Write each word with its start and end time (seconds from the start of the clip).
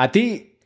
¿A 0.00 0.12
ti 0.12 0.56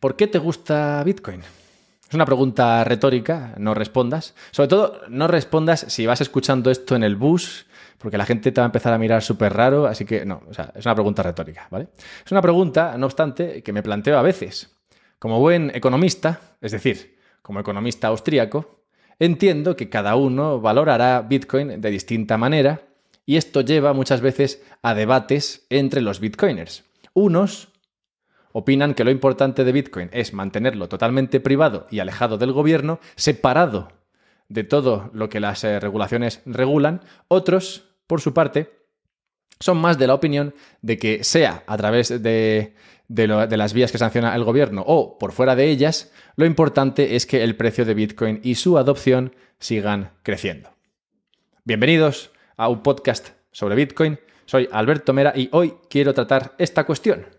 por 0.00 0.16
qué 0.16 0.26
te 0.26 0.38
gusta 0.38 1.02
Bitcoin? 1.02 1.40
Es 1.40 2.14
una 2.14 2.26
pregunta 2.26 2.84
retórica, 2.84 3.54
no 3.56 3.72
respondas. 3.72 4.34
Sobre 4.50 4.68
todo, 4.68 5.00
no 5.08 5.28
respondas 5.28 5.86
si 5.88 6.04
vas 6.04 6.20
escuchando 6.20 6.70
esto 6.70 6.94
en 6.94 7.02
el 7.02 7.16
bus, 7.16 7.64
porque 7.96 8.18
la 8.18 8.26
gente 8.26 8.52
te 8.52 8.60
va 8.60 8.66
a 8.66 8.68
empezar 8.68 8.92
a 8.92 8.98
mirar 8.98 9.22
súper 9.22 9.54
raro, 9.54 9.86
así 9.86 10.04
que 10.04 10.26
no, 10.26 10.42
o 10.46 10.52
sea, 10.52 10.74
es 10.74 10.84
una 10.84 10.94
pregunta 10.94 11.22
retórica, 11.22 11.66
¿vale? 11.70 11.88
Es 12.22 12.30
una 12.30 12.42
pregunta, 12.42 12.98
no 12.98 13.06
obstante, 13.06 13.62
que 13.62 13.72
me 13.72 13.82
planteo 13.82 14.18
a 14.18 14.22
veces. 14.22 14.76
Como 15.18 15.40
buen 15.40 15.74
economista, 15.74 16.38
es 16.60 16.72
decir, 16.72 17.18
como 17.40 17.60
economista 17.60 18.08
austríaco, 18.08 18.82
entiendo 19.18 19.74
que 19.74 19.88
cada 19.88 20.16
uno 20.16 20.60
valorará 20.60 21.22
Bitcoin 21.22 21.80
de 21.80 21.90
distinta 21.90 22.36
manera 22.36 22.82
y 23.24 23.38
esto 23.38 23.62
lleva 23.62 23.94
muchas 23.94 24.20
veces 24.20 24.62
a 24.82 24.92
debates 24.92 25.64
entre 25.70 26.02
los 26.02 26.20
bitcoiners. 26.20 26.84
Unos 27.14 27.68
opinan 28.58 28.94
que 28.94 29.04
lo 29.04 29.10
importante 29.10 29.64
de 29.64 29.72
Bitcoin 29.72 30.08
es 30.12 30.32
mantenerlo 30.32 30.88
totalmente 30.88 31.40
privado 31.40 31.86
y 31.90 31.98
alejado 31.98 32.38
del 32.38 32.52
gobierno, 32.52 33.00
separado 33.14 33.88
de 34.48 34.64
todo 34.64 35.10
lo 35.12 35.28
que 35.28 35.40
las 35.40 35.62
eh, 35.62 35.78
regulaciones 35.78 36.40
regulan. 36.46 37.02
Otros, 37.28 37.84
por 38.06 38.22
su 38.22 38.32
parte, 38.32 38.72
son 39.60 39.76
más 39.76 39.98
de 39.98 40.06
la 40.06 40.14
opinión 40.14 40.54
de 40.80 40.96
que 40.96 41.22
sea 41.22 41.64
a 41.66 41.76
través 41.76 42.08
de, 42.22 42.74
de, 43.08 43.56
las 43.58 43.74
vías 43.74 43.92
que 43.92 43.98
sanciona 43.98 44.34
el 44.34 44.44
gobierno 44.44 44.82
o 44.86 45.18
por 45.18 45.32
fuera 45.32 45.54
de 45.54 45.68
ellas, 45.68 46.10
lo 46.36 46.46
importante 46.46 47.14
es 47.14 47.26
que 47.26 47.44
el 47.44 47.56
precio 47.56 47.84
de 47.84 47.92
Bitcoin 47.92 48.40
y 48.42 48.54
su 48.54 48.78
adopción 48.78 49.34
sigan 49.58 50.12
creciendo. 50.22 50.70
Bienvenidos 51.64 52.30
a 52.56 52.70
un 52.70 52.82
podcast 52.82 53.32
sobre 53.52 53.74
Bitcoin. 53.74 54.18
Soy 54.46 54.66
Alberto 54.72 55.12
Mera 55.12 55.34
y 55.36 55.50
hoy 55.52 55.74
quiero 55.90 56.14
tratar 56.14 56.54
esta 56.56 56.84
cuestión. 56.84 57.35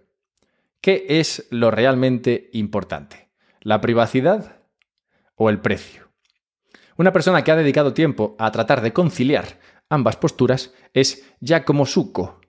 ¿Qué 0.81 1.05
es 1.09 1.48
lo 1.49 1.72
realmente 1.72 2.49
importante? 2.54 3.30
¿La 3.62 3.81
privacidad 3.81 4.62
o 5.36 5.50
el 5.50 5.59
precio? 5.59 6.09
Una 6.97 7.11
persona 7.11 7.44
que 7.44 7.52
ha 7.52 7.56
dedicado 7.56 7.94
tiempo 7.94 8.36
a 8.39 8.52
tratar 8.52 8.81
de 8.81 8.94
conciliar 8.94 9.59
ambas 9.89 10.16
posturas 10.16 10.73
es 10.94 11.25
Giacomo 11.42 11.86
Succo. 11.86 12.39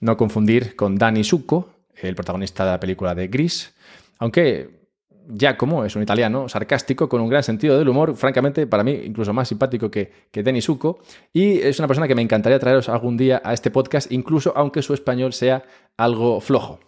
No 0.00 0.16
confundir 0.16 0.76
con 0.76 0.96
Danny 0.96 1.24
Succo, 1.24 1.70
el 1.94 2.14
protagonista 2.14 2.64
de 2.64 2.72
la 2.72 2.80
película 2.80 3.14
de 3.14 3.28
Gris, 3.28 3.74
aunque 4.18 4.88
Giacomo 5.28 5.84
es 5.84 5.96
un 5.96 6.02
italiano 6.02 6.48
sarcástico 6.48 7.08
con 7.08 7.20
un 7.20 7.28
gran 7.28 7.42
sentido 7.42 7.78
del 7.78 7.88
humor, 7.88 8.14
francamente 8.16 8.66
para 8.66 8.84
mí 8.84 8.92
incluso 9.04 9.32
más 9.32 9.48
simpático 9.48 9.90
que, 9.90 10.12
que 10.30 10.42
Danny 10.42 10.60
Succo, 10.60 11.00
y 11.32 11.58
es 11.58 11.78
una 11.78 11.88
persona 11.88 12.06
que 12.06 12.14
me 12.14 12.22
encantaría 12.22 12.58
traeros 12.58 12.88
algún 12.88 13.16
día 13.16 13.40
a 13.44 13.52
este 13.52 13.70
podcast, 13.70 14.12
incluso 14.12 14.52
aunque 14.56 14.82
su 14.82 14.94
español 14.94 15.32
sea 15.32 15.64
algo 15.96 16.40
flojo. 16.40 16.80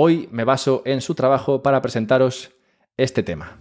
Hoy 0.00 0.28
me 0.30 0.44
baso 0.44 0.82
en 0.84 1.00
su 1.00 1.16
trabajo 1.16 1.60
para 1.60 1.82
presentaros 1.82 2.52
este 2.96 3.24
tema. 3.24 3.58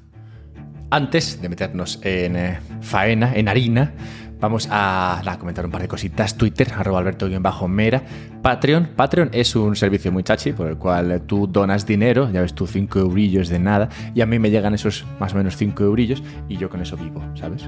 Antes 0.92 1.42
de 1.42 1.50
meternos 1.50 2.00
en 2.04 2.36
eh, 2.36 2.60
faena, 2.80 3.34
en 3.34 3.48
harina, 3.48 3.96
vamos 4.40 4.68
a, 4.70 5.36
comentar 5.40 5.66
un 5.66 5.72
par 5.72 5.82
de 5.82 5.88
cositas. 5.88 6.38
Twitter, 6.38 6.72
arroba 6.78 7.00
alberto-mera. 7.00 8.04
Patreon. 8.44 8.90
Patreon 8.96 9.32
es 9.34 9.56
un 9.56 9.76
servicio 9.76 10.12
muy 10.12 10.22
chachi 10.22 10.54
por 10.54 10.68
el 10.68 10.78
cual 10.78 11.24
tú 11.26 11.48
donas 11.48 11.88
dinero, 11.88 12.30
ya 12.32 12.42
ves 12.42 12.54
tú 12.54 12.68
5 12.68 13.00
eurillos 13.00 13.50
de 13.50 13.58
nada, 13.58 13.90
y 14.14 14.22
a 14.22 14.28
mí 14.28 14.38
me 14.38 14.52
llegan 14.52 14.76
esos 14.76 15.06
más 15.20 15.34
o 15.34 15.38
menos 15.38 15.58
5 15.58 15.84
eurillos 15.86 16.22
y 16.48 16.58
yo 16.58 16.70
con 16.70 16.84
eso 16.84 16.98
vivo, 16.98 17.20
¿sabes? 17.34 17.68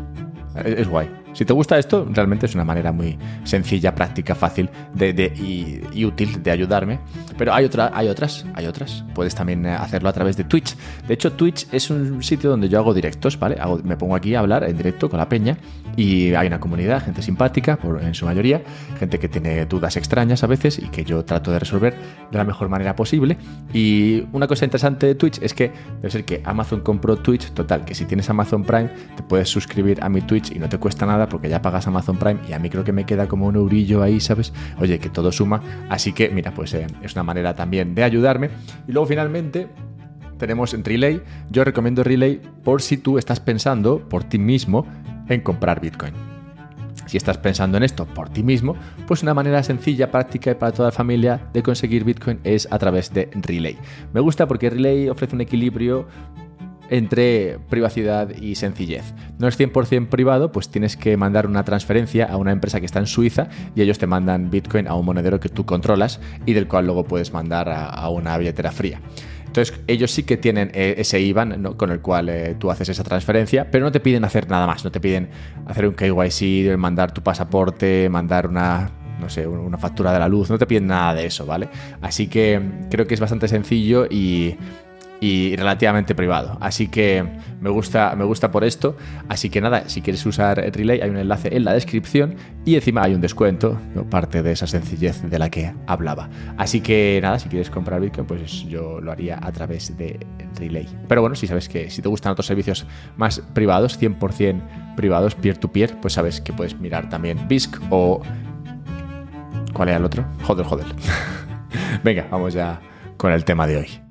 Es, 0.65 0.87
guay. 0.87 1.09
Si 1.33 1.45
te 1.45 1.53
gusta 1.53 1.77
esto, 1.77 2.07
realmente 2.11 2.47
es 2.47 2.55
una 2.55 2.63
manera 2.63 2.91
muy 2.91 3.17
sencilla, 3.43 3.93
práctica, 3.93 4.33
fácil 4.33 4.69
de, 4.93 5.31
y, 5.93 6.05
útil 6.05 6.41
de 6.41 6.51
ayudarme. 6.51 6.99
Pero 7.37 7.53
hay, 7.53 7.65
otra, 7.65 7.91
hay 7.93 8.07
otras, 8.07 8.45
hay 8.53 8.65
otras. 8.65 9.03
Puedes 9.13 9.35
también 9.35 9.65
eh, 9.65 9.71
hacerlo 9.71 10.09
a 10.09 10.13
través 10.13 10.37
de 10.37 10.43
Twitch. 10.43 10.75
De 11.07 11.13
hecho, 11.13 11.33
Twitch 11.33 11.67
es 11.71 11.89
un 11.89 12.23
sitio 12.23 12.49
donde 12.49 12.67
yo 12.67 12.79
hago 12.79 12.93
directos, 12.93 13.37
¿vale? 13.37 13.57
me 13.83 13.95
pongo 13.97 14.15
aquí 14.15 14.35
a 14.35 14.39
hablar 14.39 14.63
en 14.63 14.75
directo 14.75 15.09
con 15.09 15.19
la 15.19 15.29
peña 15.29 15.57
y 15.95 16.33
hay 16.33 16.47
una 16.47 16.59
comunidad, 16.59 17.03
gente 17.03 17.21
simpática, 17.21 17.77
en 18.01 18.13
su 18.13 18.25
mayoría, 18.25 18.61
gente 18.97 19.19
que 19.19 19.27
tiene 19.27 19.65
dudas 19.65 19.97
extrañas 19.97 20.43
a 20.43 20.47
veces 20.47 20.79
y 20.79 20.87
que 20.89 21.03
yo 21.03 21.23
trato 21.25 21.51
de 21.51 21.59
resolver 21.59 21.95
de 22.31 22.37
la 22.37 22.43
mejor 22.43 22.69
manera 22.69 22.95
posible. 22.95 23.37
Y 23.73 24.25
una 24.31 24.47
cosa 24.47 24.65
interesante 24.65 25.07
de 25.07 25.15
Twitch 25.15 25.39
es 25.41 25.53
que 25.53 25.71
debe 25.97 26.09
ser 26.09 26.25
que 26.25 26.41
Amazon 26.45 26.81
compró 26.81 27.17
Twitch, 27.17 27.51
total, 27.51 27.85
que 27.85 27.95
si 27.95 28.05
tienes 28.05 28.29
Amazon 28.29 28.63
Prime 28.63 28.89
te 29.15 29.23
puedes 29.23 29.49
suscribir 29.49 30.01
a 30.01 30.09
mi 30.09 30.21
Twitch 30.21 30.48
y 30.51 30.59
no 30.59 30.69
te 30.69 30.77
cuesta 30.77 31.05
nada 31.05 31.27
porque 31.27 31.49
ya 31.49 31.61
pagas 31.61 31.87
Amazon 31.87 32.17
Prime 32.17 32.39
y 32.47 32.53
a 32.53 32.59
mí 32.59 32.69
creo 32.69 32.83
que 32.83 32.91
me 32.91 33.05
queda 33.05 33.27
como 33.27 33.47
un 33.47 33.55
eurillo 33.55 34.01
ahí, 34.01 34.19
¿sabes? 34.19 34.53
Oye, 34.79 34.99
que 34.99 35.09
todo 35.09 35.31
suma. 35.31 35.61
Así 35.89 36.13
que, 36.13 36.29
mira, 36.29 36.53
pues 36.53 36.73
eh, 36.73 36.87
es 37.01 37.13
una 37.13 37.23
manera 37.23 37.55
también 37.55 37.95
de 37.95 38.03
ayudarme. 38.03 38.49
Y 38.87 38.91
luego 38.91 39.07
finalmente 39.07 39.67
tenemos 40.37 40.73
Relay. 40.83 41.21
Yo 41.51 41.63
recomiendo 41.63 42.03
Relay 42.03 42.41
por 42.63 42.81
si 42.81 42.97
tú 42.97 43.17
estás 43.17 43.39
pensando 43.39 43.99
por 44.09 44.23
ti 44.23 44.39
mismo 44.39 44.85
en 45.27 45.41
comprar 45.41 45.79
Bitcoin. 45.81 46.13
Si 47.05 47.17
estás 47.17 47.37
pensando 47.39 47.77
en 47.77 47.83
esto 47.83 48.05
por 48.05 48.29
ti 48.29 48.43
mismo, 48.43 48.75
pues 49.07 49.23
una 49.23 49.33
manera 49.33 49.63
sencilla, 49.63 50.11
práctica 50.11 50.51
y 50.51 50.55
para 50.55 50.71
toda 50.71 50.89
la 50.89 50.91
familia 50.91 51.41
de 51.53 51.63
conseguir 51.63 52.03
Bitcoin 52.03 52.39
es 52.43 52.67
a 52.71 52.77
través 52.77 53.11
de 53.13 53.29
Relay. 53.33 53.77
Me 54.13 54.21
gusta 54.21 54.47
porque 54.47 54.69
Relay 54.69 55.09
ofrece 55.09 55.35
un 55.35 55.41
equilibrio 55.41 56.07
entre 56.89 57.59
privacidad 57.69 58.29
y 58.29 58.55
sencillez. 58.55 59.13
No 59.37 59.47
es 59.47 59.59
100% 59.59 60.09
privado, 60.09 60.51
pues 60.51 60.69
tienes 60.69 60.97
que 60.97 61.17
mandar 61.17 61.47
una 61.47 61.63
transferencia 61.63 62.25
a 62.25 62.37
una 62.37 62.51
empresa 62.51 62.79
que 62.79 62.85
está 62.85 62.99
en 62.99 63.07
Suiza 63.07 63.49
y 63.75 63.81
ellos 63.81 63.99
te 63.99 64.07
mandan 64.07 64.49
Bitcoin 64.49 64.87
a 64.87 64.95
un 64.95 65.05
monedero 65.05 65.39
que 65.39 65.49
tú 65.49 65.65
controlas 65.65 66.19
y 66.45 66.53
del 66.53 66.67
cual 66.67 66.85
luego 66.85 67.05
puedes 67.05 67.33
mandar 67.33 67.69
a, 67.69 68.09
una 68.09 68.37
billetera 68.37 68.71
fría. 68.71 69.01
Entonces, 69.45 69.79
ellos 69.87 70.11
sí 70.11 70.23
que 70.23 70.37
tienen 70.37 70.69
eh, 70.73 70.95
ese 70.97 71.19
IBAN 71.19 71.73
con 71.73 71.89
el 71.91 72.01
cual 72.01 72.29
eh, 72.29 72.55
tú 72.59 72.69
haces 72.69 72.89
esa 72.89 73.03
transferencia, 73.03 73.71
pero 73.71 73.83
no 73.83 73.91
te 73.91 73.99
piden 73.99 74.23
hacer 74.23 74.47
nada 74.47 74.67
más. 74.67 74.83
No 74.85 74.91
te 74.91 74.99
piden 74.99 75.29
hacer 75.65 75.87
un 75.87 75.95
KYC, 75.95 76.77
mandar 76.77 77.11
tu 77.11 77.23
pasaporte, 77.23 78.09
mandar 78.09 78.47
una 78.47 78.91
no 79.19 79.29
sé, 79.29 79.45
una 79.45 79.77
factura 79.77 80.13
de 80.13 80.19
la 80.19 80.27
luz, 80.27 80.49
no 80.49 80.57
te 80.57 80.65
piden 80.65 80.87
nada 80.87 81.13
de 81.13 81.25
eso, 81.25 81.45
¿vale? 81.45 81.69
Así 82.01 82.27
que 82.27 82.61
creo 82.89 83.05
que 83.05 83.13
es 83.13 83.19
bastante 83.19 83.47
sencillo 83.47 84.05
y 84.09 84.55
y 85.21 85.55
relativamente 85.55 86.15
privado. 86.15 86.57
Así 86.61 86.87
que 86.87 87.25
me 87.59 87.69
gusta, 87.69 88.15
me 88.15 88.23
gusta 88.23 88.51
por 88.51 88.63
esto. 88.63 88.95
Así 89.27 89.49
que 89.49 89.61
nada, 89.61 89.87
si 89.89 90.01
quieres 90.01 90.25
usar 90.25 90.57
Relay 90.57 91.01
hay 91.01 91.09
un 91.09 91.17
enlace 91.17 91.55
en 91.55 91.65
la 91.65 91.73
descripción 91.73 92.35
y 92.65 92.75
encima 92.75 93.03
hay 93.03 93.13
un 93.13 93.21
descuento, 93.21 93.77
parte 94.09 94.41
de 94.41 94.51
esa 94.51 94.67
sencillez 94.67 95.21
de 95.21 95.39
la 95.39 95.49
que 95.49 95.73
hablaba. 95.87 96.29
Así 96.57 96.81
que 96.81 97.19
nada, 97.21 97.39
si 97.39 97.49
quieres 97.49 97.69
comprar 97.69 98.01
Bitcoin, 98.01 98.27
pues 98.27 98.65
yo 98.67 99.01
lo 99.01 99.11
haría 99.11 99.39
a 99.41 99.51
través 99.51 99.95
de 99.97 100.19
Relay. 100.55 100.87
Pero 101.07 101.21
bueno, 101.21 101.35
si 101.35 101.47
sabes 101.47 101.67
que 101.67 101.89
si 101.89 102.01
te 102.01 102.09
gustan 102.09 102.31
otros 102.31 102.45
servicios 102.45 102.85
más 103.17 103.41
privados, 103.53 103.99
100% 103.99 104.95
privados, 104.95 105.35
peer-to-peer, 105.35 105.99
pues 106.01 106.13
sabes 106.13 106.41
que 106.41 106.53
puedes 106.53 106.79
mirar 106.79 107.09
también 107.09 107.47
BISC 107.47 107.77
o... 107.89 108.21
¿Cuál 109.73 109.89
era 109.89 109.97
el 109.97 110.05
otro? 110.05 110.25
Joder, 110.43 110.65
joder. 110.65 110.85
Venga, 112.03 112.27
vamos 112.29 112.53
ya 112.53 112.81
con 113.17 113.31
el 113.31 113.45
tema 113.45 113.67
de 113.67 113.77
hoy. 113.77 114.08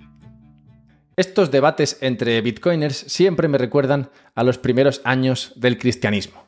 Estos 1.18 1.50
debates 1.50 1.98
entre 2.00 2.40
bitcoiners 2.42 2.94
siempre 2.96 3.48
me 3.48 3.58
recuerdan 3.58 4.08
a 4.36 4.44
los 4.44 4.56
primeros 4.56 5.00
años 5.02 5.52
del 5.56 5.76
cristianismo, 5.76 6.46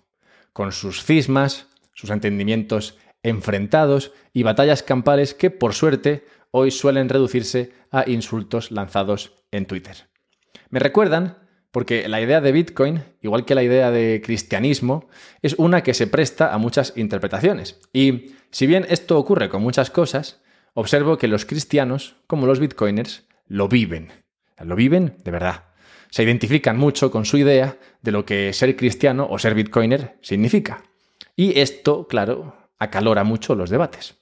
con 0.52 0.70
sus 0.70 1.02
cismas, 1.02 1.66
sus 1.92 2.10
entendimientos 2.10 2.96
enfrentados 3.24 4.12
y 4.32 4.44
batallas 4.44 4.84
campales 4.84 5.34
que, 5.34 5.50
por 5.50 5.74
suerte, 5.74 6.24
hoy 6.52 6.70
suelen 6.70 7.08
reducirse 7.08 7.72
a 7.90 8.08
insultos 8.08 8.70
lanzados 8.70 9.42
en 9.50 9.66
Twitter. 9.66 10.08
Me 10.68 10.78
recuerdan 10.78 11.38
porque 11.72 12.08
la 12.08 12.20
idea 12.20 12.40
de 12.40 12.52
Bitcoin, 12.52 13.02
igual 13.22 13.44
que 13.44 13.56
la 13.56 13.64
idea 13.64 13.90
de 13.90 14.22
cristianismo, 14.24 15.08
es 15.42 15.54
una 15.58 15.82
que 15.82 15.94
se 15.94 16.06
presta 16.06 16.54
a 16.54 16.58
muchas 16.58 16.92
interpretaciones. 16.94 17.80
Y 17.92 18.36
si 18.52 18.68
bien 18.68 18.86
esto 18.88 19.18
ocurre 19.18 19.48
con 19.48 19.62
muchas 19.62 19.90
cosas, 19.90 20.40
observo 20.74 21.18
que 21.18 21.26
los 21.26 21.44
cristianos, 21.44 22.14
como 22.28 22.46
los 22.46 22.60
bitcoiners, 22.60 23.24
lo 23.48 23.66
viven 23.66 24.12
lo 24.64 24.76
viven 24.76 25.16
de 25.24 25.30
verdad. 25.30 25.64
Se 26.10 26.22
identifican 26.22 26.76
mucho 26.76 27.10
con 27.10 27.24
su 27.24 27.36
idea 27.38 27.78
de 28.02 28.12
lo 28.12 28.24
que 28.24 28.52
ser 28.52 28.74
cristiano 28.76 29.26
o 29.30 29.38
ser 29.38 29.54
bitcoiner 29.54 30.18
significa. 30.22 30.82
Y 31.36 31.58
esto, 31.60 32.08
claro, 32.08 32.56
acalora 32.78 33.24
mucho 33.24 33.54
los 33.54 33.70
debates. 33.70 34.16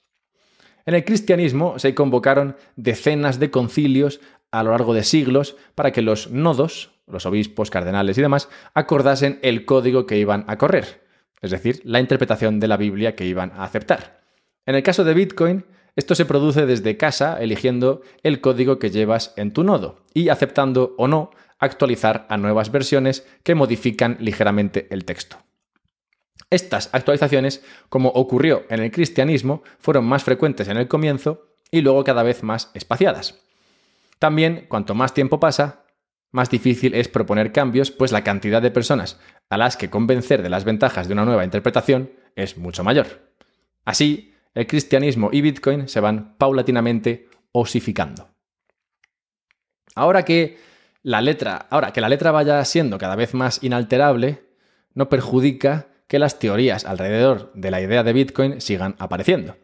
En 0.85 0.93
el 0.93 1.03
cristianismo 1.03 1.79
se 1.79 1.93
convocaron 1.93 2.55
decenas 2.75 3.39
de 3.39 3.51
concilios 3.51 4.21
a 4.51 4.63
lo 4.63 4.71
largo 4.71 4.93
de 4.93 5.03
siglos 5.03 5.55
para 5.75 5.91
que 5.91 6.01
los 6.01 6.31
nodos, 6.31 6.91
los 7.07 7.25
obispos, 7.25 7.69
cardenales 7.69 8.17
y 8.17 8.21
demás, 8.21 8.49
acordasen 8.73 9.39
el 9.41 9.65
código 9.65 10.05
que 10.05 10.17
iban 10.17 10.45
a 10.47 10.57
correr, 10.57 11.05
es 11.41 11.51
decir, 11.51 11.81
la 11.83 11.99
interpretación 11.99 12.59
de 12.59 12.67
la 12.67 12.77
Biblia 12.77 13.15
que 13.15 13.25
iban 13.25 13.51
a 13.51 13.63
aceptar. 13.63 14.21
En 14.65 14.75
el 14.75 14.83
caso 14.83 15.03
de 15.03 15.13
Bitcoin, 15.13 15.65
esto 15.99 16.15
se 16.15 16.25
produce 16.25 16.65
desde 16.65 16.95
casa 16.95 17.37
eligiendo 17.41 18.01
el 18.23 18.39
código 18.39 18.79
que 18.79 18.89
llevas 18.89 19.33
en 19.35 19.51
tu 19.51 19.65
nodo 19.65 19.99
y 20.13 20.29
aceptando 20.29 20.95
o 20.97 21.09
no 21.09 21.31
actualizar 21.59 22.25
a 22.29 22.37
nuevas 22.37 22.71
versiones 22.71 23.27
que 23.43 23.53
modifican 23.53 24.15
ligeramente 24.21 24.87
el 24.91 25.03
texto. 25.03 25.39
Estas 26.49 26.89
actualizaciones, 26.93 27.65
como 27.89 28.07
ocurrió 28.09 28.63
en 28.69 28.79
el 28.79 28.91
cristianismo, 28.91 29.61
fueron 29.77 30.05
más 30.05 30.23
frecuentes 30.23 30.69
en 30.69 30.77
el 30.77 30.87
comienzo 30.87 31.49
y 31.69 31.81
luego 31.81 32.05
cada 32.05 32.23
vez 32.23 32.43
más 32.43 32.71
espaciadas. 32.75 33.41
También, 34.19 34.67
cuanto 34.69 34.95
más 34.95 35.13
tiempo 35.13 35.41
pasa, 35.41 35.83
más 36.31 36.49
difícil 36.49 36.93
es 36.93 37.09
proponer 37.09 37.51
cambios, 37.51 37.91
pues 37.91 38.13
la 38.13 38.23
cantidad 38.23 38.61
de 38.61 38.71
personas 38.71 39.19
a 39.49 39.57
las 39.57 39.75
que 39.75 39.89
convencer 39.89 40.43
de 40.43 40.49
las 40.49 40.63
ventajas 40.63 41.09
de 41.09 41.13
una 41.13 41.25
nueva 41.25 41.43
interpretación 41.43 42.13
es 42.37 42.57
mucho 42.57 42.85
mayor. 42.85 43.33
Así, 43.83 44.28
el 44.53 44.67
cristianismo 44.67 45.29
y 45.31 45.41
Bitcoin 45.41 45.87
se 45.87 45.99
van 45.99 46.35
paulatinamente 46.37 47.29
osificando. 47.51 48.29
Ahora 49.95 50.23
que 50.23 50.57
la 51.01 51.21
letra, 51.21 51.67
ahora 51.69 51.93
que 51.93 52.01
la 52.01 52.09
letra 52.09 52.31
vaya 52.31 52.63
siendo 52.65 52.97
cada 52.97 53.15
vez 53.15 53.33
más 53.33 53.63
inalterable, 53.63 54.43
no 54.93 55.09
perjudica 55.09 55.87
que 56.07 56.19
las 56.19 56.39
teorías 56.39 56.85
alrededor 56.85 57.51
de 57.53 57.71
la 57.71 57.81
idea 57.81 58.03
de 58.03 58.13
Bitcoin 58.13 58.61
sigan 58.61 58.95
apareciendo. 58.99 59.57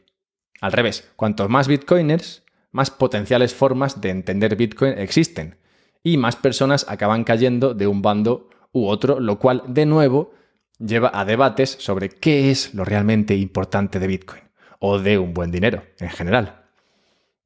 Al 0.61 0.71
revés, 0.71 1.11
cuantos 1.15 1.49
más 1.49 1.67
bitcoiners, 1.67 2.43
más 2.71 2.91
potenciales 2.91 3.53
formas 3.53 4.01
de 4.01 4.09
entender 4.09 4.55
Bitcoin 4.55 4.97
existen, 4.97 5.57
y 6.03 6.17
más 6.17 6.35
personas 6.35 6.85
acaban 6.89 7.23
cayendo 7.23 7.73
de 7.73 7.87
un 7.87 8.01
bando 8.01 8.49
u 8.71 8.87
otro, 8.87 9.19
lo 9.19 9.39
cual, 9.39 9.63
de 9.67 9.85
nuevo, 9.85 10.33
lleva 10.77 11.09
a 11.13 11.25
debates 11.25 11.69
sobre 11.79 12.09
qué 12.09 12.51
es 12.51 12.73
lo 12.73 12.83
realmente 12.83 13.35
importante 13.35 13.99
de 13.99 14.07
Bitcoin, 14.07 14.43
o 14.87 14.99
de 14.99 15.17
un 15.17 15.33
buen 15.33 15.49
dinero 15.49 15.83
en 15.99 16.09
general. 16.09 16.67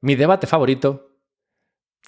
Mi 0.01 0.15
debate 0.15 0.45
favorito 0.45 1.15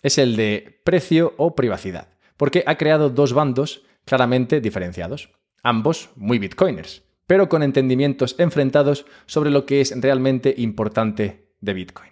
es 0.03 0.17
el 0.17 0.35
de 0.35 0.81
precio 0.83 1.33
o 1.37 1.55
privacidad, 1.55 2.09
porque 2.35 2.65
ha 2.67 2.75
creado 2.75 3.09
dos 3.09 3.31
bandos 3.31 3.85
claramente 4.03 4.59
diferenciados, 4.59 5.29
ambos 5.63 6.09
muy 6.17 6.37
bitcoiners, 6.37 7.03
pero 7.27 7.47
con 7.47 7.63
entendimientos 7.63 8.35
enfrentados 8.39 9.05
sobre 9.25 9.51
lo 9.51 9.65
que 9.65 9.79
es 9.79 9.93
realmente 10.01 10.53
importante 10.57 11.53
de 11.61 11.73
Bitcoin. 11.73 12.11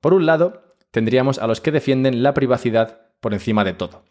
Por 0.00 0.14
un 0.14 0.24
lado, 0.24 0.74
tendríamos 0.90 1.38
a 1.38 1.46
los 1.46 1.60
que 1.60 1.70
defienden 1.70 2.22
la 2.22 2.32
privacidad 2.32 3.10
por 3.20 3.34
encima 3.34 3.62
de 3.62 3.74
todo. 3.74 4.04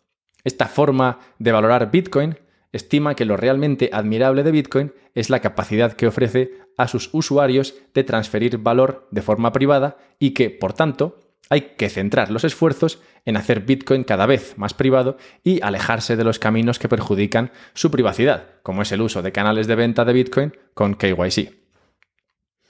Esta 0.44 0.68
forma 0.68 1.22
de 1.40 1.52
valorar 1.52 1.90
Bitcoin 1.90 2.38
estima 2.76 3.16
que 3.16 3.26
lo 3.26 3.38
realmente 3.38 3.90
admirable 3.92 4.44
de 4.44 4.52
Bitcoin 4.52 4.94
es 5.14 5.30
la 5.30 5.40
capacidad 5.40 5.94
que 5.94 6.08
ofrece 6.08 6.52
a 6.78 6.88
sus 6.88 7.10
usuarios 7.14 7.76
de 7.94 8.04
transferir 8.04 8.58
valor 8.58 9.08
de 9.12 9.22
forma 9.22 9.52
privada 9.52 9.98
y 10.20 10.32
que, 10.32 10.50
por 10.50 10.74
tanto, 10.74 11.20
hay 11.50 11.76
que 11.78 11.90
centrar 11.90 12.32
los 12.32 12.44
esfuerzos 12.44 13.02
en 13.24 13.38
hacer 13.38 13.62
Bitcoin 13.62 14.04
cada 14.04 14.26
vez 14.26 14.58
más 14.58 14.74
privado 14.74 15.18
y 15.44 15.62
alejarse 15.62 16.16
de 16.16 16.24
los 16.24 16.40
caminos 16.40 16.80
que 16.80 16.90
perjudican 16.90 17.52
su 17.74 17.92
privacidad, 17.92 18.48
como 18.64 18.82
es 18.82 18.92
el 18.92 19.02
uso 19.02 19.22
de 19.22 19.32
canales 19.32 19.68
de 19.68 19.76
venta 19.76 20.06
de 20.06 20.14
Bitcoin 20.14 20.54
con 20.74 20.96
KYC. 20.96 21.54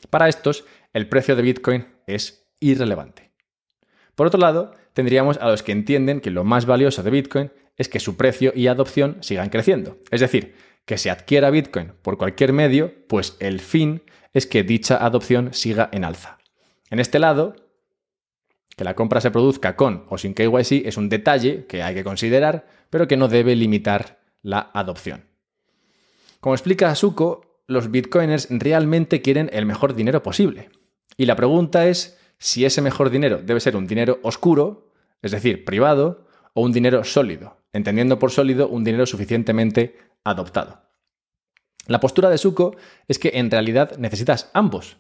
Para 0.10 0.30
estos, 0.30 0.66
el 0.94 1.08
precio 1.08 1.36
de 1.36 1.42
Bitcoin 1.42 1.88
es 2.06 2.48
irrelevante. 2.60 3.32
Por 4.16 4.28
otro 4.28 4.40
lado, 4.40 4.74
tendríamos 4.94 5.38
a 5.38 5.50
los 5.50 5.64
que 5.64 5.72
entienden 5.72 6.22
que 6.22 6.32
lo 6.32 6.44
más 6.44 6.66
valioso 6.66 7.04
de 7.04 7.12
Bitcoin 7.12 7.52
es 7.78 7.90
que 7.90 8.00
su 8.00 8.16
precio 8.18 8.52
y 8.56 8.68
adopción 8.68 9.18
sigan 9.22 9.50
creciendo. 9.50 9.98
Es 10.12 10.22
decir, 10.22 10.56
que 10.86 10.98
se 10.98 11.10
adquiera 11.10 11.50
Bitcoin 11.50 11.94
por 12.02 12.18
cualquier 12.18 12.54
medio, 12.54 12.94
pues 13.08 13.38
el 13.40 13.60
fin 13.60 14.04
es 14.34 14.48
que 14.48 14.64
dicha 14.64 15.04
adopción 15.04 15.54
siga 15.54 15.90
en 15.92 16.06
alza. 16.06 16.38
En 16.90 17.00
este 17.00 17.20
lado, 17.20 17.56
que 18.76 18.84
la 18.84 18.96
compra 18.96 19.22
se 19.22 19.32
produzca 19.32 19.76
con 19.76 20.06
o 20.10 20.18
sin 20.18 20.34
KYC 20.34 20.86
es 20.86 20.98
un 20.98 21.10
detalle 21.10 21.66
que 21.66 21.82
hay 21.82 21.96
que 21.96 22.04
considerar, 22.04 22.68
pero 22.90 23.08
que 23.08 23.18
no 23.18 23.28
debe 23.28 23.56
limitar 23.56 24.20
la 24.42 24.70
adopción. 24.74 25.26
Como 26.40 26.54
explica 26.54 26.94
Suko, 26.94 27.64
los 27.68 27.90
bitcoiners 27.90 28.48
realmente 28.52 29.22
quieren 29.22 29.50
el 29.54 29.66
mejor 29.66 29.96
dinero 29.96 30.22
posible. 30.22 30.70
Y 31.18 31.26
la 31.26 31.36
pregunta 31.36 31.88
es 31.88 32.20
si 32.38 32.66
ese 32.66 32.82
mejor 32.82 33.10
dinero 33.10 33.40
debe 33.42 33.60
ser 33.60 33.76
un 33.76 33.88
dinero 33.88 34.20
oscuro, 34.22 34.92
es 35.22 35.32
decir, 35.32 35.66
privado, 35.66 36.28
o 36.54 36.62
un 36.62 36.72
dinero 36.72 37.04
sólido, 37.04 37.58
entendiendo 37.76 38.18
por 38.18 38.32
sólido 38.32 38.70
un 38.70 38.84
dinero 38.84 39.06
suficientemente 39.06 39.98
adoptado. 40.24 40.82
La 41.88 42.00
postura 42.00 42.30
de 42.30 42.38
Suko 42.38 42.76
es 43.08 43.20
que 43.20 43.32
en 43.36 43.52
realidad 43.52 43.98
necesitas 43.98 44.50
ambos, 44.54 44.98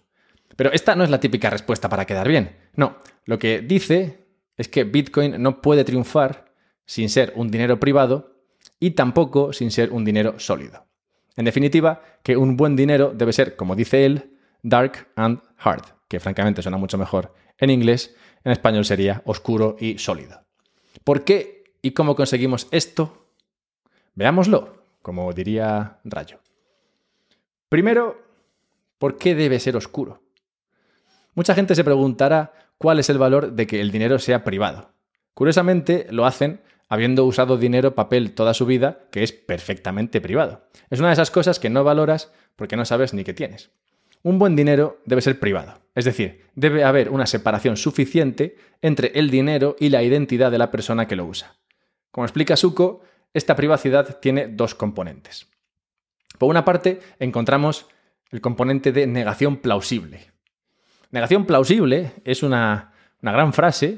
pero 0.56 0.72
esta 0.72 0.96
no 0.96 1.04
es 1.04 1.10
la 1.10 1.20
típica 1.20 1.50
respuesta 1.50 1.90
para 1.90 2.06
quedar 2.06 2.28
bien. 2.28 2.58
No, 2.76 2.98
lo 3.24 3.40
que 3.40 3.62
dice 3.62 4.28
es 4.58 4.68
que 4.68 4.84
Bitcoin 4.84 5.42
no 5.42 5.62
puede 5.62 5.84
triunfar 5.84 6.54
sin 6.86 7.10
ser 7.10 7.34
un 7.36 7.50
dinero 7.50 7.80
privado 7.80 8.44
y 8.80 8.92
tampoco 8.92 9.54
sin 9.54 9.72
ser 9.72 9.92
un 9.92 10.06
dinero 10.06 10.38
sólido. 10.38 10.86
En 11.38 11.46
definitiva, 11.46 12.02
que 12.24 12.38
un 12.38 12.58
buen 12.58 12.76
dinero 12.76 13.14
debe 13.16 13.34
ser, 13.34 13.56
como 13.56 13.76
dice 13.76 14.06
él, 14.06 14.38
dark 14.64 15.08
and 15.16 15.40
hard, 15.58 15.84
que 16.08 16.20
francamente 16.20 16.62
suena 16.62 16.78
mucho 16.78 16.98
mejor 16.98 17.34
en 17.58 17.70
inglés, 17.70 18.16
en 18.44 18.52
español 18.52 18.86
sería 18.86 19.22
oscuro 19.26 19.78
y 19.80 19.98
sólido. 19.98 20.46
¿Por 21.04 21.24
qué 21.24 21.65
y 21.86 21.92
cómo 21.92 22.16
conseguimos 22.16 22.68
esto? 22.72 23.28
Veámoslo, 24.16 24.76
como 25.04 25.32
diría 25.34 26.00
Rayo. 26.04 26.40
Primero, 27.70 28.20
¿por 28.98 29.20
qué 29.20 29.36
debe 29.36 29.60
ser 29.60 29.78
oscuro? 29.78 30.24
Mucha 31.36 31.54
gente 31.54 31.76
se 31.76 31.84
preguntará 31.84 32.54
cuál 32.80 32.98
es 32.98 33.12
el 33.12 33.20
valor 33.20 33.52
de 33.52 33.68
que 33.68 33.82
el 33.82 33.92
dinero 33.92 34.18
sea 34.18 34.44
privado. 34.44 34.94
Curiosamente, 35.36 36.08
lo 36.10 36.26
hacen 36.26 36.60
habiendo 36.90 37.24
usado 37.24 37.56
dinero 37.56 37.94
papel 37.94 38.34
toda 38.34 38.56
su 38.56 38.66
vida, 38.66 39.02
que 39.12 39.22
es 39.22 39.32
perfectamente 39.32 40.22
privado. 40.22 40.64
Es 40.90 40.98
una 40.98 41.10
de 41.10 41.14
esas 41.14 41.30
cosas 41.30 41.60
que 41.60 41.70
no 41.70 41.84
valoras 41.84 42.32
porque 42.56 42.78
no 42.78 42.86
sabes 42.86 43.14
ni 43.14 43.24
qué 43.24 43.36
tienes. 43.36 43.70
Un 44.24 44.40
buen 44.40 44.56
dinero 44.56 45.02
debe 45.06 45.22
ser 45.22 45.40
privado, 45.40 45.82
es 45.94 46.06
decir, 46.06 46.46
debe 46.56 46.84
haber 46.84 47.12
una 47.12 47.28
separación 47.28 47.78
suficiente 47.78 48.58
entre 48.82 49.12
el 49.14 49.30
dinero 49.30 49.76
y 49.80 49.90
la 49.90 50.02
identidad 50.02 50.50
de 50.50 50.58
la 50.58 50.72
persona 50.72 51.08
que 51.08 51.16
lo 51.16 51.26
usa. 51.26 51.58
Como 52.16 52.24
explica 52.24 52.56
Suko, 52.56 53.02
esta 53.34 53.58
privacidad 53.58 54.22
tiene 54.22 54.48
dos 54.48 54.74
componentes. 54.74 55.48
Por 56.40 56.50
una 56.50 56.64
parte, 56.64 57.02
encontramos 57.20 57.88
el 58.32 58.40
componente 58.40 58.94
de 58.94 59.06
negación 59.06 59.58
plausible. 59.58 60.32
Negación 61.12 61.46
plausible 61.46 62.14
es 62.24 62.42
una, 62.42 62.94
gran 63.22 63.52
frase 63.52 63.98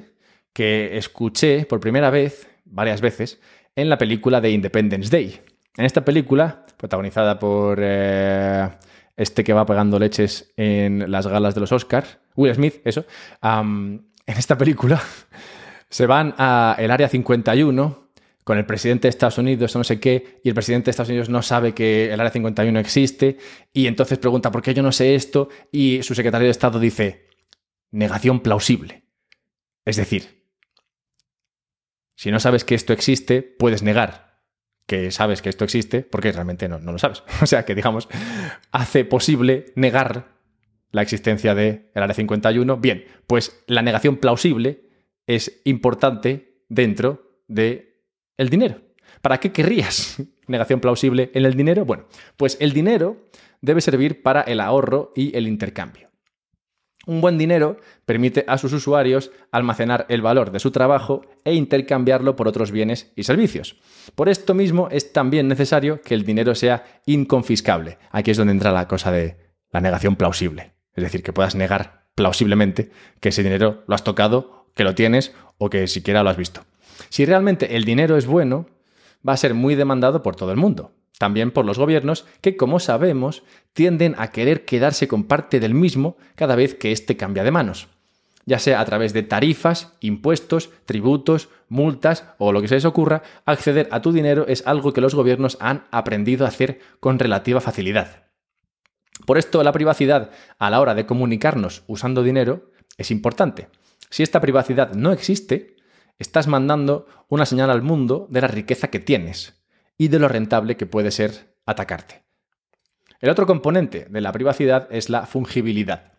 que 0.51 0.97
escuché 0.97 1.67
por 1.67 1.79
primera 1.79 2.09
vez, 2.09 2.49
varias 2.65 3.01
veces, 3.01 3.39
en 3.75 3.87
la 3.87 3.99
película 3.99 4.41
de 4.41 4.49
Independence 4.49 5.11
Day. 5.11 5.39
En 5.77 5.85
esta 5.85 6.03
película, 6.03 6.65
protagonizada 6.75 7.37
por 7.37 7.77
eh, 7.79 8.67
este 9.15 9.43
que 9.43 9.53
va 9.53 9.67
pegando 9.67 9.99
leches 9.99 10.51
en 10.57 11.11
las 11.11 11.27
galas 11.27 11.53
de 11.53 11.61
los 11.61 11.71
Oscars, 11.71 12.17
Will 12.35 12.55
Smith, 12.55 12.81
eso, 12.83 13.05
en 13.43 14.07
esta 14.25 14.57
película 14.57 14.99
se 15.91 16.07
van 16.07 16.33
al 16.39 16.89
área 16.89 17.09
51 17.09 18.06
con 18.47 18.57
el 18.57 18.65
presidente 18.65 19.07
de 19.07 19.09
Estados 19.09 19.37
Unidos, 19.39 19.75
no 19.75 19.83
sé 19.83 19.99
qué, 19.99 20.39
y 20.41 20.47
el 20.47 20.55
presidente 20.55 20.85
de 20.85 20.91
Estados 20.91 21.09
Unidos 21.09 21.27
no 21.27 21.41
sabe 21.41 21.73
que 21.73 22.13
el 22.13 22.17
Área 22.17 22.31
51 22.31 22.79
existe, 22.79 23.39
y 23.73 23.87
entonces 23.87 24.19
pregunta, 24.19 24.51
¿por 24.51 24.61
qué 24.61 24.73
yo 24.73 24.81
no 24.81 24.93
sé 24.93 25.15
esto? 25.15 25.49
Y 25.69 26.01
su 26.01 26.15
secretario 26.15 26.45
de 26.45 26.51
Estado 26.51 26.79
dice, 26.79 27.27
negación 27.91 28.39
plausible. 28.39 29.03
Es 29.83 29.97
decir, 29.97 30.45
si 32.15 32.31
no 32.31 32.39
sabes 32.39 32.63
que 32.63 32.75
esto 32.75 32.93
existe, 32.93 33.41
puedes 33.41 33.83
negar 33.83 34.39
que 34.85 35.11
sabes 35.11 35.41
que 35.41 35.49
esto 35.49 35.65
existe, 35.65 36.03
porque 36.03 36.31
realmente 36.31 36.69
no, 36.69 36.79
no 36.79 36.93
lo 36.93 36.99
sabes. 36.99 37.23
O 37.41 37.47
sea 37.47 37.65
que, 37.65 37.75
digamos, 37.75 38.07
hace 38.71 39.03
posible 39.03 39.73
negar 39.75 40.37
la 40.91 41.01
existencia 41.01 41.53
del 41.53 41.89
Área 41.95 42.13
51. 42.13 42.77
Bien, 42.77 43.03
pues 43.27 43.61
la 43.67 43.81
negación 43.81 44.15
plausible 44.15 44.87
es 45.25 45.61
importante 45.65 46.63
dentro 46.69 47.41
de 47.49 47.96
el 48.37 48.49
dinero. 48.49 48.81
¿Para 49.21 49.39
qué 49.39 49.51
querrías 49.51 50.21
negación 50.47 50.79
plausible 50.79 51.31
en 51.33 51.45
el 51.45 51.55
dinero? 51.55 51.85
Bueno, 51.85 52.05
pues 52.37 52.57
el 52.59 52.73
dinero 52.73 53.17
debe 53.61 53.81
servir 53.81 54.21
para 54.21 54.41
el 54.41 54.59
ahorro 54.59 55.11
y 55.15 55.35
el 55.35 55.47
intercambio. 55.47 56.07
Un 57.07 57.21
buen 57.21 57.37
dinero 57.37 57.77
permite 58.05 58.43
a 58.49 58.57
sus 58.57 58.73
usuarios 58.73 59.31
almacenar 59.51 60.05
el 60.09 60.21
valor 60.21 60.51
de 60.51 60.59
su 60.59 60.71
trabajo 60.71 61.21
e 61.45 61.53
intercambiarlo 61.53 62.35
por 62.35 62.49
otros 62.49 62.69
bienes 62.71 63.13
y 63.15 63.23
servicios. 63.23 63.77
Por 64.13 64.27
esto 64.27 64.53
mismo 64.53 64.89
es 64.91 65.13
también 65.13 65.47
necesario 65.47 66.01
que 66.01 66.13
el 66.13 66.25
dinero 66.25 66.53
sea 66.53 66.83
inconfiscable. 67.05 67.97
Aquí 68.11 68.31
es 68.31 68.37
donde 68.37 68.51
entra 68.51 68.73
la 68.73 68.89
cosa 68.89 69.11
de 69.11 69.37
la 69.71 69.79
negación 69.79 70.17
plausible. 70.17 70.73
Es 70.93 71.03
decir, 71.03 71.23
que 71.23 71.31
puedas 71.31 71.55
negar 71.55 72.07
plausiblemente 72.13 72.91
que 73.21 73.29
ese 73.29 73.41
dinero 73.41 73.85
lo 73.87 73.95
has 73.95 74.03
tocado, 74.03 74.69
que 74.75 74.83
lo 74.83 74.93
tienes 74.93 75.33
o 75.57 75.69
que 75.69 75.87
siquiera 75.87 76.23
lo 76.23 76.29
has 76.29 76.37
visto. 76.37 76.65
Si 77.09 77.25
realmente 77.25 77.75
el 77.75 77.85
dinero 77.85 78.17
es 78.17 78.25
bueno, 78.25 78.67
va 79.27 79.33
a 79.33 79.37
ser 79.37 79.53
muy 79.53 79.75
demandado 79.75 80.23
por 80.23 80.35
todo 80.35 80.51
el 80.51 80.57
mundo. 80.57 80.93
También 81.17 81.51
por 81.51 81.65
los 81.65 81.79
gobiernos 81.79 82.25
que, 82.41 82.57
como 82.57 82.79
sabemos, 82.79 83.43
tienden 83.73 84.15
a 84.17 84.29
querer 84.31 84.65
quedarse 84.65 85.07
con 85.07 85.23
parte 85.23 85.59
del 85.59 85.73
mismo 85.73 86.17
cada 86.35 86.55
vez 86.55 86.75
que 86.75 86.91
éste 86.91 87.17
cambia 87.17 87.43
de 87.43 87.51
manos. 87.51 87.87
Ya 88.45 88.59
sea 88.59 88.79
a 88.79 88.85
través 88.85 89.13
de 89.13 89.23
tarifas, 89.23 89.93
impuestos, 89.99 90.69
tributos, 90.85 91.49
multas 91.67 92.25
o 92.37 92.51
lo 92.51 92.61
que 92.61 92.67
se 92.67 92.75
les 92.75 92.85
ocurra, 92.85 93.23
acceder 93.45 93.89
a 93.91 94.01
tu 94.01 94.13
dinero 94.13 94.45
es 94.47 94.65
algo 94.65 94.93
que 94.93 95.01
los 95.01 95.15
gobiernos 95.15 95.57
han 95.59 95.85
aprendido 95.91 96.45
a 96.45 96.49
hacer 96.49 96.79
con 96.99 97.19
relativa 97.19 97.59
facilidad. 97.59 98.27
Por 99.25 99.37
esto 99.37 99.63
la 99.63 99.73
privacidad 99.73 100.31
a 100.59 100.69
la 100.69 100.79
hora 100.79 100.95
de 100.95 101.05
comunicarnos 101.05 101.83
usando 101.87 102.23
dinero 102.23 102.71
es 102.97 103.11
importante. 103.11 103.67
Si 104.09 104.23
esta 104.23 104.39
privacidad 104.39 104.93
no 104.93 105.11
existe, 105.11 105.75
estás 106.19 106.47
mandando 106.47 107.07
una 107.29 107.45
señal 107.45 107.69
al 107.69 107.81
mundo 107.81 108.27
de 108.29 108.41
la 108.41 108.47
riqueza 108.47 108.89
que 108.89 108.99
tienes 108.99 109.61
y 109.97 110.07
de 110.07 110.19
lo 110.19 110.27
rentable 110.27 110.77
que 110.77 110.85
puede 110.85 111.11
ser 111.11 111.55
atacarte. 111.65 112.23
El 113.19 113.29
otro 113.29 113.47
componente 113.47 114.07
de 114.09 114.21
la 114.21 114.31
privacidad 114.31 114.87
es 114.91 115.09
la 115.09 115.25
fungibilidad. 115.25 116.13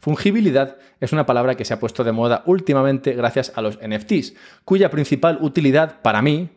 Fungibilidad 0.00 0.78
es 1.00 1.12
una 1.12 1.26
palabra 1.26 1.54
que 1.54 1.64
se 1.64 1.74
ha 1.74 1.78
puesto 1.78 2.02
de 2.02 2.10
moda 2.10 2.42
últimamente 2.46 3.12
gracias 3.12 3.52
a 3.54 3.62
los 3.62 3.78
NFTs, 3.78 4.34
cuya 4.64 4.90
principal 4.90 5.38
utilidad 5.40 6.02
para 6.02 6.22
mí 6.22 6.50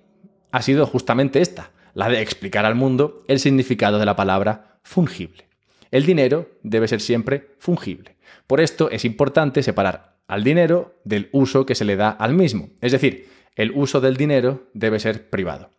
ha 0.52 0.62
sido 0.64 0.88
justamente 0.88 1.42
esta, 1.42 1.70
la 1.94 2.10
de 2.10 2.22
explicar 2.22 2.66
al 2.66 2.74
mundo 2.74 3.24
el 3.28 3.40
significado 3.40 4.00
de 4.00 4.06
la 4.06 4.16
palabra 4.16 4.80
fungible. 4.82 5.48
El 5.92 6.06
dinero 6.06 6.50
debe 6.64 6.88
ser 6.88 7.02
siempre 7.02 7.56
fungible. 7.60 8.18
Por 8.48 8.62
esto 8.62 8.90
es 8.90 9.06
importante 9.06 9.62
separar 9.62 10.15
al 10.28 10.44
dinero 10.44 11.00
del 11.04 11.30
uso 11.32 11.66
que 11.66 11.76
se 11.76 11.86
le 11.86 11.96
da 11.96 12.10
al 12.10 12.34
mismo. 12.34 12.70
Es 12.82 12.92
decir, 12.92 13.30
el 13.56 13.72
uso 13.72 14.02
del 14.02 14.18
dinero 14.18 14.70
debe 14.74 15.00
ser 15.00 15.30
privado. 15.30 15.70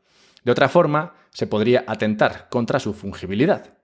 De 0.45 0.53
otra 0.53 0.69
forma, 0.69 1.15
se 1.31 1.47
podría 1.47 1.85
atentar 1.87 2.49
contra 2.51 2.79
su 2.79 2.95
fungibilidad. 2.95 3.75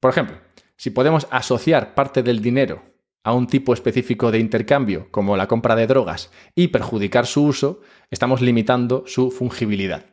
Por 0.00 0.10
ejemplo, 0.10 0.36
si 0.76 0.90
podemos 0.90 1.26
asociar 1.30 1.94
parte 1.94 2.22
del 2.22 2.40
dinero 2.40 2.82
a 3.24 3.32
un 3.32 3.46
tipo 3.46 3.74
específico 3.74 4.30
de 4.30 4.38
intercambio, 4.38 5.08
como 5.10 5.36
la 5.36 5.48
compra 5.48 5.74
de 5.74 5.86
drogas, 5.86 6.30
y 6.54 6.68
perjudicar 6.68 7.26
su 7.26 7.44
uso, 7.44 7.80
estamos 8.10 8.40
limitando 8.40 9.04
su 9.06 9.30
fungibilidad. 9.30 10.06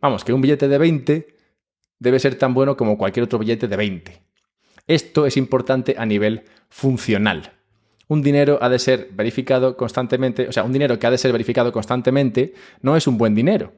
Vamos, 0.00 0.24
que 0.24 0.32
un 0.32 0.40
billete 0.40 0.68
de 0.68 0.78
20 0.78 1.36
debe 1.98 2.18
ser 2.18 2.34
tan 2.36 2.52
bueno 2.52 2.76
como 2.76 2.98
cualquier 2.98 3.24
otro 3.24 3.38
billete 3.38 3.68
de 3.68 3.76
20. 3.76 4.22
Esto 4.86 5.26
es 5.26 5.36
importante 5.36 5.94
a 5.98 6.04
nivel 6.04 6.44
funcional. 6.68 7.59
Un 8.10 8.22
dinero 8.22 8.58
ha 8.60 8.68
de 8.68 8.80
ser 8.80 9.10
verificado 9.12 9.76
constantemente, 9.76 10.48
o 10.48 10.52
sea, 10.52 10.64
un 10.64 10.72
dinero 10.72 10.98
que 10.98 11.06
ha 11.06 11.12
de 11.12 11.16
ser 11.16 11.30
verificado 11.30 11.70
constantemente 11.70 12.54
no 12.82 12.96
es 12.96 13.06
un 13.06 13.16
buen 13.16 13.36
dinero. 13.36 13.72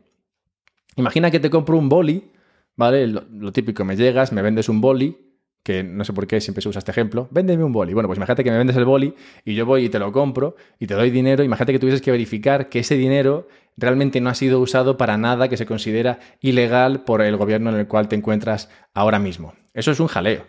Imagina 0.96 1.30
que 1.30 1.38
te 1.38 1.50
compro 1.50 1.76
un 1.76 1.90
boli, 1.90 2.30
¿vale? 2.74 3.08
Lo, 3.08 3.52
típico, 3.52 3.84
me 3.84 3.94
llegas, 3.94 4.32
me 4.32 4.40
vendes 4.40 4.70
un 4.70 4.80
boli, 4.80 5.18
que 5.62 5.84
no 5.84 6.02
sé 6.02 6.14
por 6.14 6.26
qué 6.26 6.40
siempre 6.40 6.62
se 6.62 6.70
usa 6.70 6.78
este 6.78 6.92
ejemplo, 6.92 7.28
véndeme 7.30 7.62
un 7.62 7.74
boli. 7.74 7.92
Bueno, 7.92 8.08
pues 8.08 8.16
imagínate 8.16 8.42
que 8.42 8.50
me 8.50 8.56
vendes 8.56 8.74
el 8.78 8.86
boli 8.86 9.14
y 9.44 9.54
yo 9.54 9.66
voy 9.66 9.84
y 9.84 9.88
te 9.90 9.98
lo 9.98 10.10
compro 10.12 10.56
y 10.80 10.86
te 10.86 10.94
doy 10.94 11.10
dinero. 11.10 11.44
Imagínate 11.44 11.74
que 11.74 11.78
tuvieses 11.78 12.00
que 12.00 12.10
verificar 12.10 12.70
que 12.70 12.78
ese 12.78 12.96
dinero 12.96 13.48
realmente 13.76 14.18
no 14.22 14.30
ha 14.30 14.34
sido 14.34 14.60
usado 14.60 14.96
para 14.96 15.18
nada 15.18 15.48
que 15.48 15.58
se 15.58 15.66
considera 15.66 16.20
ilegal 16.40 17.04
por 17.04 17.20
el 17.20 17.36
gobierno 17.36 17.68
en 17.68 17.76
el 17.76 17.86
cual 17.86 18.08
te 18.08 18.16
encuentras 18.16 18.70
ahora 18.94 19.18
mismo. 19.18 19.52
Eso 19.74 19.90
es 19.90 20.00
un 20.00 20.06
jaleo. 20.06 20.46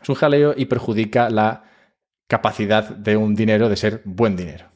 Es 0.00 0.08
un 0.08 0.14
jaleo 0.14 0.54
y 0.56 0.64
perjudica 0.64 1.28
la 1.28 1.69
capacidad 2.30 2.88
de 2.88 3.16
un 3.16 3.34
dinero 3.34 3.68
de 3.68 3.76
ser 3.76 4.02
buen 4.04 4.36
dinero. 4.36 4.66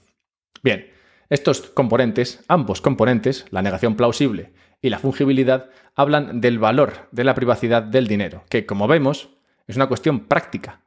Bien, 0.64 0.90
estos 1.30 1.61
componentes, 1.62 2.42
ambos 2.49 2.80
componentes, 2.80 3.46
la 3.50 3.62
negación 3.62 3.94
plausible 3.94 4.52
y 4.82 4.90
la 4.90 4.99
fungibilidad, 4.99 5.70
hablan 5.94 6.40
del 6.40 6.58
valor 6.58 7.08
de 7.12 7.23
la 7.23 7.37
privacidad 7.37 7.84
del 7.84 8.08
dinero, 8.08 8.42
que 8.49 8.66
como 8.66 8.88
vemos, 8.88 9.30
es 9.68 9.76
una 9.76 9.87
cuestión 9.87 10.26
práctica. 10.26 10.80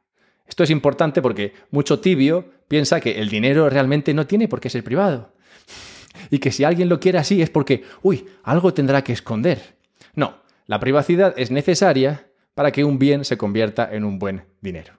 Esto 0.46 0.62
es 0.62 0.68
importante 0.68 1.22
porque 1.22 1.54
mucho 1.70 2.00
tibio 2.00 2.50
piensa 2.68 3.00
que 3.00 3.18
el 3.18 3.30
dinero 3.30 3.70
realmente 3.70 4.12
no 4.12 4.26
tiene 4.26 4.46
por 4.46 4.60
qué 4.60 4.68
ser 4.68 4.84
privado. 4.84 5.32
Y 6.30 6.38
que 6.38 6.50
si 6.50 6.64
alguien 6.64 6.88
lo 6.88 7.00
quiere 7.00 7.18
así 7.18 7.40
es 7.40 7.48
porque, 7.48 7.84
uy, 8.02 8.26
algo 8.42 8.74
tendrá 8.74 9.04
que 9.04 9.12
esconder. 9.12 9.76
No, 10.14 10.42
la 10.66 10.80
privacidad 10.80 11.32
es 11.38 11.50
necesaria 11.50 12.26
para 12.54 12.72
que 12.72 12.84
un 12.84 12.98
bien 12.98 13.24
se 13.24 13.38
convierta 13.38 13.88
en 13.90 14.04
un 14.04 14.18
buen 14.18 14.44
dinero. 14.60 14.97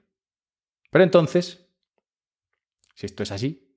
Pero 0.89 1.03
entonces, 1.03 1.67
si 2.96 3.05
esto 3.05 3.24
es 3.24 3.31
así, 3.31 3.67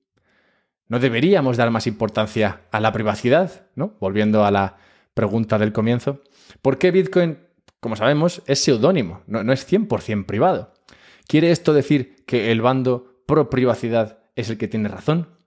¿no 0.87 0.99
deberíamos 0.99 1.57
dar 1.57 1.71
más 1.71 1.87
importancia 1.87 2.67
a 2.71 2.79
la 2.79 2.91
privacidad? 2.91 3.67
¿No? 3.75 3.95
Volviendo 3.99 4.45
a 4.45 4.51
la 4.51 4.77
pregunta 5.13 5.57
del 5.57 5.73
comienzo. 5.73 6.21
¿Por 6.61 6.77
qué 6.77 6.91
Bitcoin 6.91 7.37
como 7.83 7.97
sabemos, 7.97 8.41
es 8.47 8.63
seudónimo, 8.63 9.21
no, 9.27 9.43
no 9.43 9.51
es 9.51 9.69
100% 9.69 10.25
privado. 10.25 10.73
¿Quiere 11.27 11.51
esto 11.51 11.73
decir 11.73 12.23
que 12.25 12.51
el 12.51 12.61
bando 12.61 13.21
pro 13.27 13.49
privacidad 13.49 14.23
es 14.35 14.49
el 14.49 14.57
que 14.57 14.69
tiene 14.69 14.87
razón? 14.87 15.37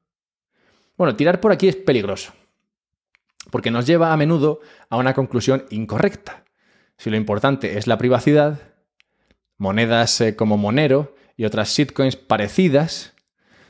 Bueno, 0.98 1.16
tirar 1.16 1.40
por 1.40 1.50
aquí 1.50 1.66
es 1.66 1.76
peligroso, 1.76 2.34
porque 3.50 3.70
nos 3.70 3.86
lleva 3.86 4.12
a 4.12 4.16
menudo 4.18 4.60
a 4.90 4.98
una 4.98 5.14
conclusión 5.14 5.64
incorrecta. 5.70 6.44
Si 6.98 7.08
lo 7.08 7.16
importante 7.16 7.78
es 7.78 7.86
la 7.86 7.96
privacidad, 7.96 8.74
monedas 9.56 10.20
eh, 10.20 10.36
como 10.36 10.58
Monero 10.58 11.15
y 11.36 11.44
otras 11.44 11.70
shitcoins 11.70 12.16
parecidas 12.16 13.14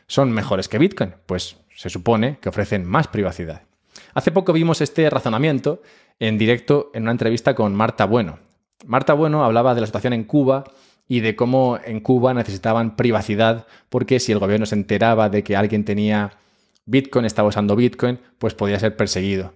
son 0.06 0.32
mejores 0.32 0.68
que 0.68 0.78
Bitcoin, 0.78 1.14
pues 1.26 1.56
se 1.74 1.90
supone 1.90 2.38
que 2.40 2.48
ofrecen 2.48 2.84
más 2.84 3.08
privacidad. 3.08 3.62
Hace 4.14 4.30
poco 4.30 4.52
vimos 4.52 4.80
este 4.80 5.08
razonamiento 5.10 5.82
en 6.18 6.38
directo 6.38 6.90
en 6.94 7.02
una 7.02 7.12
entrevista 7.12 7.54
con 7.54 7.74
Marta 7.74 8.06
Bueno, 8.06 8.38
Marta 8.86 9.14
Bueno 9.14 9.44
hablaba 9.44 9.74
de 9.74 9.80
la 9.80 9.86
situación 9.86 10.12
en 10.12 10.24
Cuba 10.24 10.64
y 11.08 11.20
de 11.20 11.36
cómo 11.36 11.78
en 11.84 12.00
Cuba 12.00 12.34
necesitaban 12.34 12.96
privacidad 12.96 13.66
porque 13.88 14.20
si 14.20 14.32
el 14.32 14.38
gobierno 14.38 14.66
se 14.66 14.74
enteraba 14.74 15.28
de 15.28 15.42
que 15.42 15.56
alguien 15.56 15.84
tenía 15.84 16.32
Bitcoin, 16.84 17.24
estaba 17.24 17.48
usando 17.48 17.74
Bitcoin, 17.76 18.20
pues 18.38 18.54
podía 18.54 18.78
ser 18.78 18.96
perseguido. 18.96 19.54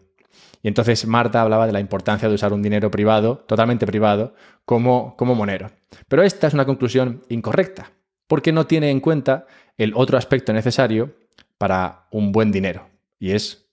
Y 0.62 0.69
entonces 0.69 1.07
Marta 1.07 1.40
hablaba 1.40 1.67
de 1.67 1.73
la 1.73 1.81
importancia 1.81 2.29
de 2.29 2.35
usar 2.35 2.52
un 2.52 2.62
dinero 2.62 2.90
privado, 2.90 3.45
totalmente 3.47 3.87
privado, 3.87 4.35
como, 4.64 5.17
como 5.17 5.35
monero. 5.35 5.71
Pero 6.09 6.23
esta 6.23 6.47
es 6.49 6.55
una 6.55 6.67
conclusión 6.67 7.23
incorrecta, 7.29 7.93
porque 8.30 8.52
no 8.52 8.68
tiene 8.68 8.90
en 8.90 9.00
cuenta 9.00 9.44
el 9.76 9.92
otro 9.96 10.16
aspecto 10.16 10.52
necesario 10.52 11.16
para 11.58 12.06
un 12.12 12.30
buen 12.30 12.52
dinero, 12.52 12.88
y 13.18 13.32
es 13.32 13.66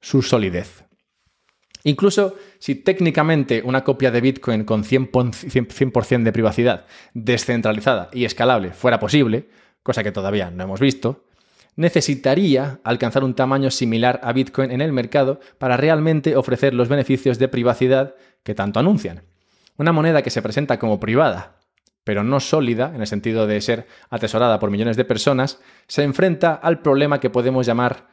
su 0.00 0.22
solidez. 0.22 0.84
Incluso 1.84 2.34
si 2.58 2.76
técnicamente 2.76 3.60
una 3.62 3.84
copia 3.84 4.10
de 4.10 4.22
Bitcoin 4.22 4.64
con 4.64 4.82
100%, 4.82 6.22
de 6.22 6.32
privacidad, 6.32 6.86
descentralizada 7.12 8.08
y 8.14 8.24
escalable 8.24 8.70
fuera 8.70 8.98
posible, 8.98 9.50
cosa 9.82 10.02
que 10.02 10.10
todavía 10.10 10.50
no 10.50 10.64
hemos 10.64 10.80
visto, 10.80 11.26
necesitaría 11.76 12.80
alcanzar 12.84 13.24
un 13.24 13.34
tamaño 13.34 13.70
similar 13.70 14.20
a 14.24 14.32
Bitcoin 14.32 14.70
en 14.70 14.80
el 14.80 14.94
mercado 14.94 15.38
para 15.58 15.76
realmente 15.76 16.34
ofrecer 16.34 16.72
los 16.72 16.88
beneficios 16.88 17.38
de 17.38 17.48
privacidad 17.48 18.14
que 18.42 18.54
tanto 18.54 18.80
anuncian. 18.80 19.20
Una 19.76 19.92
moneda 19.92 20.22
que 20.22 20.30
se 20.30 20.40
presenta 20.40 20.78
como 20.78 20.98
privada, 20.98 21.57
pero 22.08 22.24
no 22.24 22.40
sólida, 22.40 22.90
en 22.94 23.02
el 23.02 23.06
sentido 23.06 23.46
de 23.46 23.60
ser 23.60 23.86
atesorada 24.08 24.58
por 24.58 24.70
millones 24.70 24.96
de 24.96 25.04
personas, 25.04 25.60
se 25.88 26.04
enfrenta 26.04 26.54
al 26.54 26.80
problema 26.80 27.20
que 27.20 27.28
podemos 27.28 27.66
llamar 27.66 28.06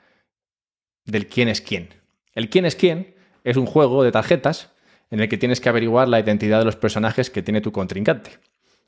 del 1.05 1.27
quién 1.27 1.47
es 1.47 1.61
quién. 1.61 1.93
El 2.33 2.49
quién 2.49 2.65
es 2.65 2.75
quién 2.75 3.15
es 3.45 3.55
un 3.55 3.65
juego 3.65 4.03
de 4.03 4.11
tarjetas 4.11 4.73
en 5.11 5.21
el 5.21 5.29
que 5.29 5.37
tienes 5.37 5.61
que 5.61 5.69
averiguar 5.69 6.09
la 6.09 6.19
identidad 6.19 6.59
de 6.59 6.65
los 6.65 6.75
personajes 6.75 7.29
que 7.29 7.41
tiene 7.41 7.61
tu 7.61 7.71
contrincante. 7.71 8.31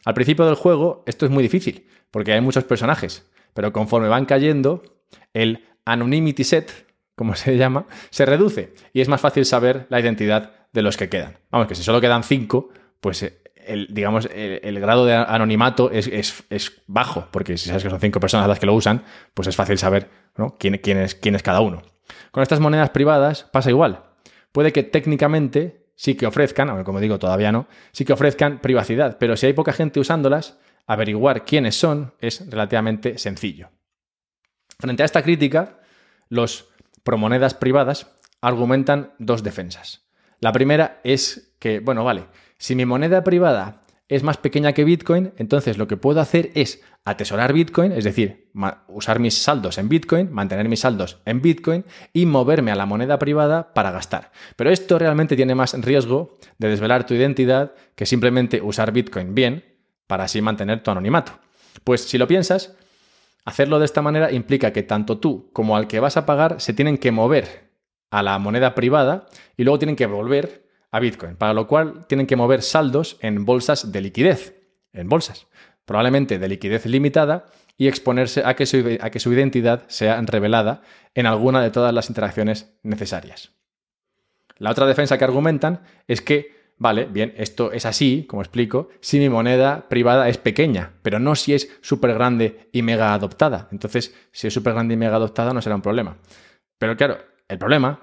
Al 0.03 0.13
principio 0.13 0.45
del 0.45 0.55
juego 0.55 1.05
esto 1.07 1.25
es 1.25 1.31
muy 1.31 1.41
difícil, 1.41 1.87
porque 2.11 2.33
hay 2.33 2.41
muchos 2.41 2.65
personajes, 2.65 3.25
pero 3.53 3.71
conforme 3.71 4.09
van 4.09 4.25
cayendo, 4.25 4.83
el 5.33 5.63
anonymity 5.85 6.43
set, 6.43 6.85
como 7.15 7.33
se 7.35 7.55
llama, 7.55 7.87
se 8.09 8.25
reduce 8.25 8.73
y 8.91 8.99
es 8.99 9.07
más 9.07 9.21
fácil 9.21 9.45
saber 9.45 9.87
la 9.87 10.01
identidad 10.01 10.67
de 10.73 10.81
los 10.81 10.97
que 10.97 11.07
quedan. 11.07 11.37
Vamos, 11.49 11.69
que 11.69 11.75
si 11.75 11.83
solo 11.83 12.01
quedan 12.01 12.23
cinco, 12.23 12.71
pues 12.99 13.23
eh, 13.23 13.46
el, 13.67 13.87
digamos, 13.89 14.27
el, 14.33 14.79
grado 14.79 15.05
de 15.05 15.15
anonimato 15.15 15.91
es, 15.91 16.83
bajo, 16.87 17.27
porque 17.31 17.57
si 17.57 17.67
sabes 17.67 17.83
que 17.83 17.89
son 17.89 17.99
cinco 17.99 18.19
personas 18.19 18.47
las 18.47 18.59
que 18.59 18.65
lo 18.65 18.73
usan, 18.73 19.03
pues 19.33 19.47
es 19.47 19.55
fácil 19.55 19.77
saber 19.77 20.09
quién, 20.57 20.77
quién, 20.77 20.97
es, 20.97 21.15
quién 21.15 21.35
es 21.35 21.43
cada 21.43 21.61
uno. 21.61 21.81
Con 22.31 22.43
estas 22.43 22.59
monedas 22.59 22.89
privadas 22.89 23.43
pasa 23.51 23.69
igual 23.69 24.07
puede 24.57 24.73
que 24.73 24.81
técnicamente 24.81 25.85
sí 25.95 26.15
que 26.15 26.25
ofrezcan, 26.25 26.69
aunque 26.69 26.83
como 26.83 26.99
digo 26.99 27.19
todavía 27.19 27.51
no, 27.51 27.67
sí 27.91 28.05
que 28.05 28.13
ofrezcan 28.13 28.59
privacidad, 28.59 29.19
pero 29.19 29.37
si 29.37 29.45
hay 29.45 29.53
poca 29.53 29.71
gente 29.71 29.99
usándolas, 29.99 30.57
averiguar 30.87 31.45
quiénes 31.45 31.75
son 31.75 32.15
es 32.19 32.49
relativamente 32.49 33.19
sencillo. 33.19 33.69
Frente 34.79 35.03
a 35.03 35.05
esta 35.05 35.21
crítica, 35.21 35.79
los 36.29 36.69
promonedas 37.03 37.53
privadas 37.53 38.15
argumentan 38.41 39.13
dos 39.19 39.43
defensas. 39.43 40.07
La 40.39 40.51
primera 40.51 41.01
es 41.03 41.55
que, 41.59 41.79
bueno, 41.79 42.03
vale, 42.03 42.25
si 42.57 42.75
mi 42.75 42.85
moneda 42.85 43.23
privada 43.23 43.81
es 44.09 44.23
más 44.23 44.37
pequeña 44.37 44.71
que 44.73 44.85
Bitcoin, 44.85 45.33
entonces 45.37 45.77
lo 45.77 45.87
que 45.87 45.97
puedo 45.97 46.21
hacer 46.21 46.51
es 46.55 46.81
atesorar 47.03 47.51
Bitcoin, 47.51 47.91
es 47.91 48.05
decir, 48.05 48.49
usar 48.87 49.19
mis 49.19 49.37
saldos 49.37 49.77
en 49.77 49.89
Bitcoin, 49.89 50.31
mantener 50.31 50.69
mis 50.69 50.79
saldos 50.79 51.19
en 51.25 51.41
Bitcoin 51.41 51.83
y 52.13 52.25
moverme 52.25 52.71
a 52.71 52.75
la 52.75 52.85
moneda 52.85 53.19
privada 53.19 53.73
para 53.73 53.91
gastar. 53.91 54.31
Pero 54.55 54.69
esto 54.69 54.97
realmente 54.97 55.35
tiene 55.35 55.55
más 55.55 55.73
riesgo 55.73 56.37
de 56.57 56.69
desvelar 56.69 57.05
tu 57.05 57.13
identidad 57.13 57.73
que 57.95 58.05
simplemente 58.05 58.61
usar 58.61 58.93
Bitcoin 58.93 59.35
bien 59.35 59.65
para 60.07 60.23
así 60.23 60.41
mantener 60.41 60.83
tu 60.83 60.91
anonimato. 60.91 61.33
Pues 61.83 62.01
si 62.03 62.17
lo 62.17 62.27
piensas, 62.27 62.75
hacerlo 63.43 63.79
de 63.79 63.85
esta 63.85 64.01
manera 64.01 64.31
implica 64.31 64.71
que 64.71 64.83
tanto 64.83 65.17
tú 65.17 65.49
como 65.51 65.75
al 65.75 65.87
que 65.87 65.99
vas 65.99 66.15
a 66.15 66.25
pagar 66.25 66.61
se 66.61 66.73
tienen 66.73 66.97
que 66.97 67.11
mover 67.11 67.71
a 68.09 68.23
la 68.23 68.39
moneda 68.39 68.73
privada 68.73 69.27
y 69.57 69.63
luego 69.63 69.79
tienen 69.79 69.97
que 69.97 70.05
volver 70.05 70.66
a 70.91 70.99
Bitcoin, 70.99 71.35
para 71.35 71.53
lo 71.53 71.67
cual 71.67 72.05
tienen 72.07 72.27
que 72.27 72.35
mover 72.35 72.61
saldos 72.61 73.17
en 73.21 73.45
bolsas 73.45 73.91
de 73.91 74.01
liquidez, 74.01 74.55
en 74.93 75.09
bolsas, 75.09 75.47
probablemente 75.85 76.39
de 76.39 76.47
liquidez 76.47 76.85
limitada 76.85 77.45
y 77.77 77.87
exponerse 77.87 78.43
a 78.45 78.55
que, 78.55 78.65
su, 78.65 78.97
a 78.99 79.09
que 79.09 79.19
su 79.19 79.31
identidad 79.31 79.83
sea 79.87 80.19
revelada 80.21 80.81
en 81.13 81.25
alguna 81.25 81.61
de 81.61 81.71
todas 81.71 81.93
las 81.93 82.09
interacciones 82.09 82.73
necesarias. 82.83 83.51
La 84.57 84.71
otra 84.71 84.87
defensa 84.87 85.17
que 85.17 85.23
argumentan 85.23 85.81
es 86.07 86.21
que, 86.21 86.71
vale, 86.77 87.05
bien, 87.05 87.33
esto 87.37 87.71
es 87.71 87.85
así, 87.85 88.25
como 88.27 88.41
explico, 88.41 88.89
si 89.01 89.19
mi 89.19 89.29
moneda 89.29 89.87
privada 89.87 90.29
es 90.29 90.37
pequeña, 90.39 90.93
pero 91.03 91.19
no 91.19 91.35
si 91.35 91.53
es 91.53 91.69
súper 91.81 92.15
grande 92.15 92.69
y 92.71 92.81
mega 92.81 93.13
adoptada. 93.13 93.67
Entonces, 93.71 94.15
si 94.31 94.47
es 94.47 94.53
súper 94.53 94.73
grande 94.73 94.95
y 94.95 94.97
mega 94.97 95.15
adoptada 95.15 95.53
no 95.53 95.61
será 95.61 95.75
un 95.75 95.81
problema. 95.81 96.17
Pero 96.79 96.97
claro, 96.97 97.19
el 97.47 97.59
problema 97.59 97.99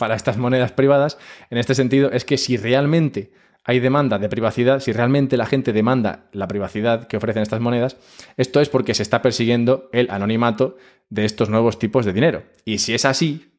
para 0.00 0.14
estas 0.14 0.38
monedas 0.38 0.72
privadas 0.72 1.18
en 1.50 1.58
este 1.58 1.74
sentido 1.74 2.10
es 2.10 2.24
que 2.24 2.38
si 2.38 2.56
realmente 2.56 3.32
hay 3.64 3.80
demanda 3.80 4.18
de 4.18 4.30
privacidad, 4.30 4.80
si 4.80 4.92
realmente 4.92 5.36
la 5.36 5.44
gente 5.44 5.74
demanda 5.74 6.30
la 6.32 6.48
privacidad 6.48 7.06
que 7.06 7.18
ofrecen 7.18 7.42
estas 7.42 7.60
monedas, 7.60 7.98
esto 8.38 8.62
es 8.62 8.70
porque 8.70 8.94
se 8.94 9.02
está 9.02 9.20
persiguiendo 9.20 9.90
el 9.92 10.10
anonimato 10.10 10.78
de 11.10 11.26
estos 11.26 11.50
nuevos 11.50 11.78
tipos 11.78 12.06
de 12.06 12.14
dinero. 12.14 12.44
Y 12.64 12.78
si 12.78 12.94
es 12.94 13.04
así, 13.04 13.52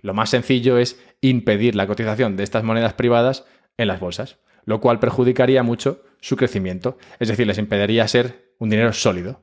lo 0.00 0.12
más 0.12 0.30
sencillo 0.30 0.76
es 0.76 1.00
impedir 1.20 1.76
la 1.76 1.86
cotización 1.86 2.36
de 2.36 2.42
estas 2.42 2.64
monedas 2.64 2.94
privadas 2.94 3.44
en 3.76 3.86
las 3.86 4.00
bolsas, 4.00 4.38
lo 4.64 4.80
cual 4.80 4.98
perjudicaría 4.98 5.62
mucho 5.62 6.02
su 6.20 6.36
crecimiento, 6.36 6.98
es 7.20 7.28
decir, 7.28 7.46
les 7.46 7.58
impediría 7.58 8.08
ser 8.08 8.54
un 8.58 8.70
dinero 8.70 8.92
sólido, 8.92 9.40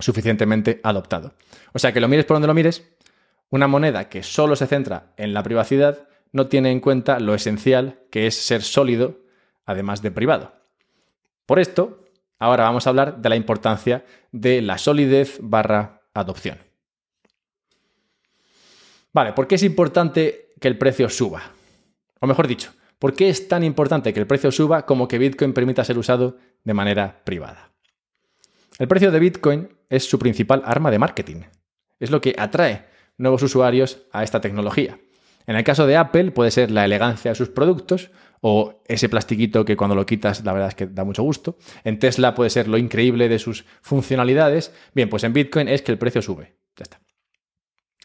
suficientemente 0.00 0.80
adoptado. 0.82 1.34
O 1.72 1.78
sea 1.78 1.92
que 1.92 2.00
lo 2.00 2.08
mires 2.08 2.24
por 2.24 2.34
donde 2.34 2.48
lo 2.48 2.54
mires, 2.54 2.93
una 3.54 3.68
moneda 3.68 4.08
que 4.08 4.24
solo 4.24 4.56
se 4.56 4.66
centra 4.66 5.12
en 5.16 5.32
la 5.32 5.44
privacidad 5.44 6.08
no 6.32 6.48
tiene 6.48 6.72
en 6.72 6.80
cuenta 6.80 7.20
lo 7.20 7.36
esencial 7.36 8.00
que 8.10 8.26
es 8.26 8.34
ser 8.34 8.62
sólido, 8.62 9.20
además 9.64 10.02
de 10.02 10.10
privado. 10.10 10.54
Por 11.46 11.60
esto, 11.60 12.04
ahora 12.40 12.64
vamos 12.64 12.84
a 12.84 12.90
hablar 12.90 13.22
de 13.22 13.28
la 13.28 13.36
importancia 13.36 14.04
de 14.32 14.60
la 14.60 14.76
solidez 14.76 15.38
barra 15.40 16.02
adopción. 16.14 16.58
Vale, 19.12 19.34
¿por 19.34 19.46
qué 19.46 19.54
es 19.54 19.62
importante 19.62 20.48
que 20.60 20.66
el 20.66 20.76
precio 20.76 21.08
suba? 21.08 21.52
O 22.18 22.26
mejor 22.26 22.48
dicho, 22.48 22.72
¿por 22.98 23.14
qué 23.14 23.28
es 23.28 23.46
tan 23.46 23.62
importante 23.62 24.12
que 24.12 24.18
el 24.18 24.26
precio 24.26 24.50
suba 24.50 24.84
como 24.84 25.06
que 25.06 25.18
Bitcoin 25.18 25.52
permita 25.52 25.84
ser 25.84 25.96
usado 25.96 26.38
de 26.64 26.74
manera 26.74 27.22
privada? 27.22 27.70
El 28.80 28.88
precio 28.88 29.12
de 29.12 29.20
Bitcoin 29.20 29.68
es 29.88 30.08
su 30.10 30.18
principal 30.18 30.60
arma 30.64 30.90
de 30.90 30.98
marketing. 30.98 31.42
Es 32.00 32.10
lo 32.10 32.20
que 32.20 32.34
atrae 32.36 32.92
nuevos 33.16 33.42
usuarios 33.42 34.02
a 34.12 34.22
esta 34.22 34.40
tecnología. 34.40 34.98
En 35.46 35.56
el 35.56 35.64
caso 35.64 35.86
de 35.86 35.96
Apple 35.96 36.30
puede 36.30 36.50
ser 36.50 36.70
la 36.70 36.84
elegancia 36.84 37.30
de 37.30 37.34
sus 37.34 37.50
productos 37.50 38.10
o 38.40 38.82
ese 38.86 39.08
plastiquito 39.08 39.64
que 39.64 39.76
cuando 39.76 39.94
lo 39.94 40.06
quitas 40.06 40.44
la 40.44 40.52
verdad 40.52 40.68
es 40.68 40.74
que 40.74 40.86
da 40.86 41.04
mucho 41.04 41.22
gusto. 41.22 41.56
En 41.84 41.98
Tesla 41.98 42.34
puede 42.34 42.50
ser 42.50 42.68
lo 42.68 42.78
increíble 42.78 43.28
de 43.28 43.38
sus 43.38 43.64
funcionalidades. 43.82 44.72
Bien, 44.94 45.08
pues 45.08 45.24
en 45.24 45.32
Bitcoin 45.32 45.68
es 45.68 45.82
que 45.82 45.92
el 45.92 45.98
precio 45.98 46.22
sube. 46.22 46.56
Ya 46.76 46.82
está. 46.82 47.00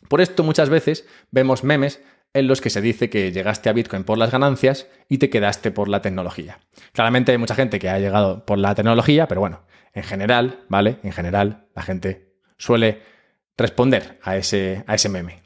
Por 0.07 0.21
esto 0.21 0.43
muchas 0.43 0.69
veces 0.69 1.07
vemos 1.31 1.63
memes 1.63 2.01
en 2.33 2.47
los 2.47 2.61
que 2.61 2.69
se 2.69 2.81
dice 2.81 3.09
que 3.09 3.31
llegaste 3.31 3.69
a 3.69 3.73
Bitcoin 3.73 4.03
por 4.03 4.17
las 4.17 4.31
ganancias 4.31 4.87
y 5.07 5.17
te 5.17 5.29
quedaste 5.29 5.71
por 5.71 5.89
la 5.89 6.01
tecnología. 6.01 6.59
Claramente 6.93 7.31
hay 7.31 7.37
mucha 7.37 7.55
gente 7.55 7.79
que 7.79 7.89
ha 7.89 7.99
llegado 7.99 8.45
por 8.45 8.59
la 8.59 8.75
tecnología, 8.75 9.27
pero 9.27 9.41
bueno, 9.41 9.63
en 9.93 10.03
general, 10.03 10.59
¿vale? 10.69 10.97
En 11.03 11.11
general, 11.11 11.67
la 11.75 11.81
gente 11.81 12.33
suele 12.57 13.01
responder 13.59 14.19
a 14.23 14.37
ese, 14.37 14.83
a 14.87 14.95
ese 14.95 15.09
meme. 15.09 15.41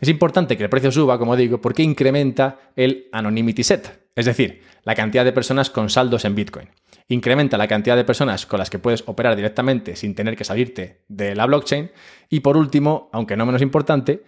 Es 0.00 0.08
importante 0.08 0.56
que 0.56 0.64
el 0.64 0.70
precio 0.70 0.92
suba, 0.92 1.18
como 1.18 1.36
digo, 1.36 1.60
porque 1.60 1.82
incrementa 1.82 2.58
el 2.76 3.08
anonymity 3.12 3.64
set, 3.64 4.08
es 4.14 4.26
decir, 4.26 4.62
la 4.82 4.94
cantidad 4.94 5.24
de 5.24 5.32
personas 5.32 5.70
con 5.70 5.88
saldos 5.88 6.24
en 6.24 6.34
Bitcoin 6.34 6.68
incrementa 7.08 7.58
la 7.58 7.68
cantidad 7.68 7.96
de 7.96 8.04
personas 8.04 8.46
con 8.46 8.58
las 8.58 8.70
que 8.70 8.78
puedes 8.78 9.04
operar 9.06 9.36
directamente 9.36 9.96
sin 9.96 10.14
tener 10.14 10.36
que 10.36 10.44
salirte 10.44 11.02
de 11.08 11.34
la 11.34 11.46
blockchain. 11.46 11.90
Y 12.28 12.40
por 12.40 12.56
último, 12.56 13.10
aunque 13.12 13.36
no 13.36 13.46
menos 13.46 13.62
importante, 13.62 14.24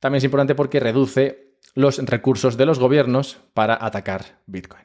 también 0.00 0.18
es 0.18 0.24
importante 0.24 0.54
porque 0.54 0.80
reduce 0.80 1.56
los 1.74 1.98
recursos 1.98 2.56
de 2.56 2.66
los 2.66 2.78
gobiernos 2.78 3.38
para 3.52 3.78
atacar 3.84 4.40
Bitcoin. 4.46 4.84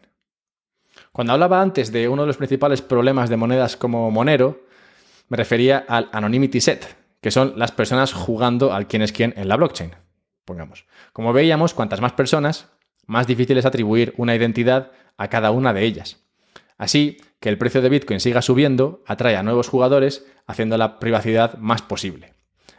Cuando 1.12 1.34
hablaba 1.34 1.62
antes 1.62 1.91
de 1.91 2.08
uno 2.08 2.23
de 2.23 2.28
los 2.28 2.38
principales 2.38 2.82
problemas 2.82 3.30
de 3.30 3.38
monedas 3.38 3.75
como 3.75 4.12
Monero, 4.12 4.65
me 5.28 5.38
refería 5.38 5.86
al 5.88 6.10
anonymity 6.12 6.62
set, 6.62 6.95
que 7.21 7.32
son 7.32 7.53
las 7.58 7.71
personas 7.71 8.13
jugando 8.13 8.73
al 8.73 8.88
quién 8.88 9.01
es 9.01 9.12
quién 9.12 9.34
en 9.38 9.47
la 9.47 9.58
blockchain. 9.58 9.91
Pongamos. 10.45 10.86
Como 11.13 11.34
veíamos, 11.34 11.73
cuantas 11.73 12.01
más 12.01 12.13
personas, 12.13 12.69
más 13.05 13.27
difícil 13.27 13.58
es 13.58 13.65
atribuir 13.65 14.13
una 14.17 14.36
identidad 14.36 14.91
a 15.17 15.27
cada 15.27 15.51
una 15.51 15.73
de 15.73 15.84
ellas. 15.84 16.17
Así 16.77 17.17
que 17.39 17.49
el 17.49 17.58
precio 17.58 17.82
de 17.82 17.89
Bitcoin 17.89 18.19
siga 18.19 18.41
subiendo 18.41 19.03
atrae 19.05 19.36
a 19.36 19.43
nuevos 19.43 19.67
jugadores, 19.67 20.25
haciendo 20.47 20.77
la 20.77 20.99
privacidad 20.99 21.58
más 21.58 21.82
posible. 21.82 22.34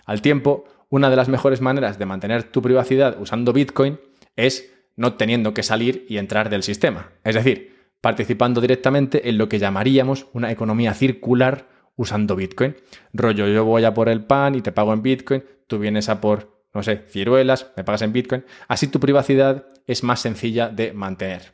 Al 0.06 0.22
tiempo, 0.22 0.64
una 0.88 1.10
de 1.10 1.16
las 1.16 1.28
mejores 1.28 1.60
maneras 1.60 1.98
de 1.98 2.06
mantener 2.06 2.44
tu 2.44 2.62
privacidad 2.62 3.20
usando 3.20 3.52
Bitcoin 3.52 4.00
es 4.36 4.72
no 4.96 5.14
teniendo 5.14 5.54
que 5.54 5.62
salir 5.62 6.06
y 6.08 6.18
entrar 6.18 6.50
del 6.50 6.62
sistema. 6.62 7.10
Es 7.24 7.34
decir, 7.34 7.92
participando 8.00 8.60
directamente 8.60 9.28
en 9.28 9.38
lo 9.38 9.48
que 9.48 9.58
llamaríamos 9.58 10.26
una 10.32 10.50
economía 10.50 10.94
circular 10.94 11.68
usando 12.00 12.34
Bitcoin. 12.34 12.74
Rollo, 13.12 13.46
yo 13.46 13.66
voy 13.66 13.84
a 13.84 13.92
por 13.92 14.08
el 14.08 14.24
pan 14.24 14.54
y 14.54 14.62
te 14.62 14.72
pago 14.72 14.94
en 14.94 15.02
Bitcoin, 15.02 15.44
tú 15.66 15.78
vienes 15.78 16.08
a 16.08 16.18
por, 16.18 16.64
no 16.72 16.82
sé, 16.82 17.04
ciruelas, 17.08 17.72
me 17.76 17.84
pagas 17.84 18.00
en 18.00 18.14
Bitcoin. 18.14 18.42
Así 18.68 18.86
tu 18.86 18.98
privacidad 18.98 19.66
es 19.86 20.02
más 20.02 20.20
sencilla 20.20 20.70
de 20.70 20.94
mantener. 20.94 21.52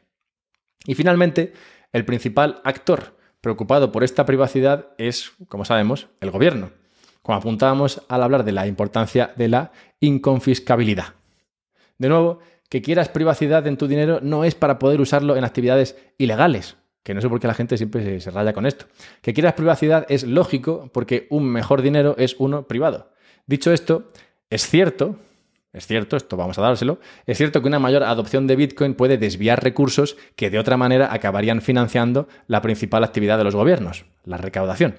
Y 0.87 0.95
finalmente, 0.95 1.53
el 1.93 2.05
principal 2.05 2.61
actor 2.63 3.17
preocupado 3.41 3.91
por 3.91 4.05
esta 4.05 4.25
privacidad 4.25 4.91
es, 4.99 5.33
como 5.49 5.65
sabemos, 5.65 6.07
el 6.21 6.31
gobierno, 6.31 6.71
como 7.23 7.39
apuntábamos 7.39 8.03
al 8.09 8.23
hablar 8.23 8.45
de 8.45 8.53
la 8.53 8.69
importancia 8.69 9.33
de 9.35 9.49
la 9.49 9.73
inconfiscabilidad. 9.99 11.15
De 11.99 12.09
nuevo, 12.09 12.39
que 12.71 12.83
quieras 12.83 13.09
privacidad 13.09 13.67
en 13.67 13.79
tu 13.79 13.89
dinero 13.89 14.21
no 14.23 14.45
es 14.45 14.55
para 14.55 14.79
poder 14.79 15.01
usarlo 15.01 15.37
en 15.37 15.43
actividades 15.43 15.97
ilegales, 16.19 16.77
que 17.07 17.15
no 17.15 17.21
sé 17.21 17.29
por 17.29 17.39
qué 17.39 17.47
la 17.47 17.55
gente 17.55 17.77
siempre 17.77 18.03
se, 18.03 18.21
se, 18.21 18.31
raya 18.33 18.53
con 18.53 18.67
esto. 18.67 18.87
Que 19.23 19.33
quieras 19.33 19.53
privacidad 19.53 20.07
es 20.09 20.25
lógico 20.25 20.91
porque 20.93 21.29
un 21.31 21.45
mejor 21.45 21.81
dinero 21.81 22.17
es 22.19 22.35
uno 22.41 22.67
privado. 22.67 23.13
Dicho 23.47 23.73
esto, 23.73 24.09
es 24.51 24.67
cierto 24.67 25.17
es 25.77 25.87
cierto, 25.87 26.17
esto 26.17 26.39
vamos 26.39 26.59
a 26.59 26.63
dárselo. 26.63 26.99
Es 27.27 27.37
cierto 27.37 27.61
que 27.61 27.69
una 27.69 27.79
mayor 27.79 28.03
adopción 28.03 28.47
de 28.47 28.57
Bitcoin 28.57 28.95
puede 28.95 29.19
desviar 29.19 29.63
recursos 29.63 30.17
que 30.35 30.49
de 30.49 30.59
otra 30.59 30.79
manera 30.79 31.13
acabarían 31.13 31.61
financiando 31.61 32.29
la 32.47 32.63
principal 32.63 33.05
actividad 33.05 33.37
de 33.37 33.45
los 33.45 33.55
gobiernos, 33.55 34.07
la 34.25 34.39
recaudación. 34.39 34.97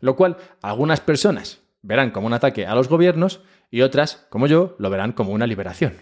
Lo 0.00 0.16
cual 0.16 0.36
algunas 0.60 1.00
personas 1.00 1.62
verán 1.80 2.10
como 2.10 2.26
un 2.26 2.34
ataque 2.34 2.66
a 2.66 2.74
los 2.74 2.90
gobiernos 2.90 3.40
y 3.70 3.80
otras, 3.80 4.26
como 4.28 4.46
yo, 4.46 4.76
lo 4.78 4.90
verán 4.90 5.12
como 5.12 5.32
una 5.32 5.46
liberación. 5.46 5.94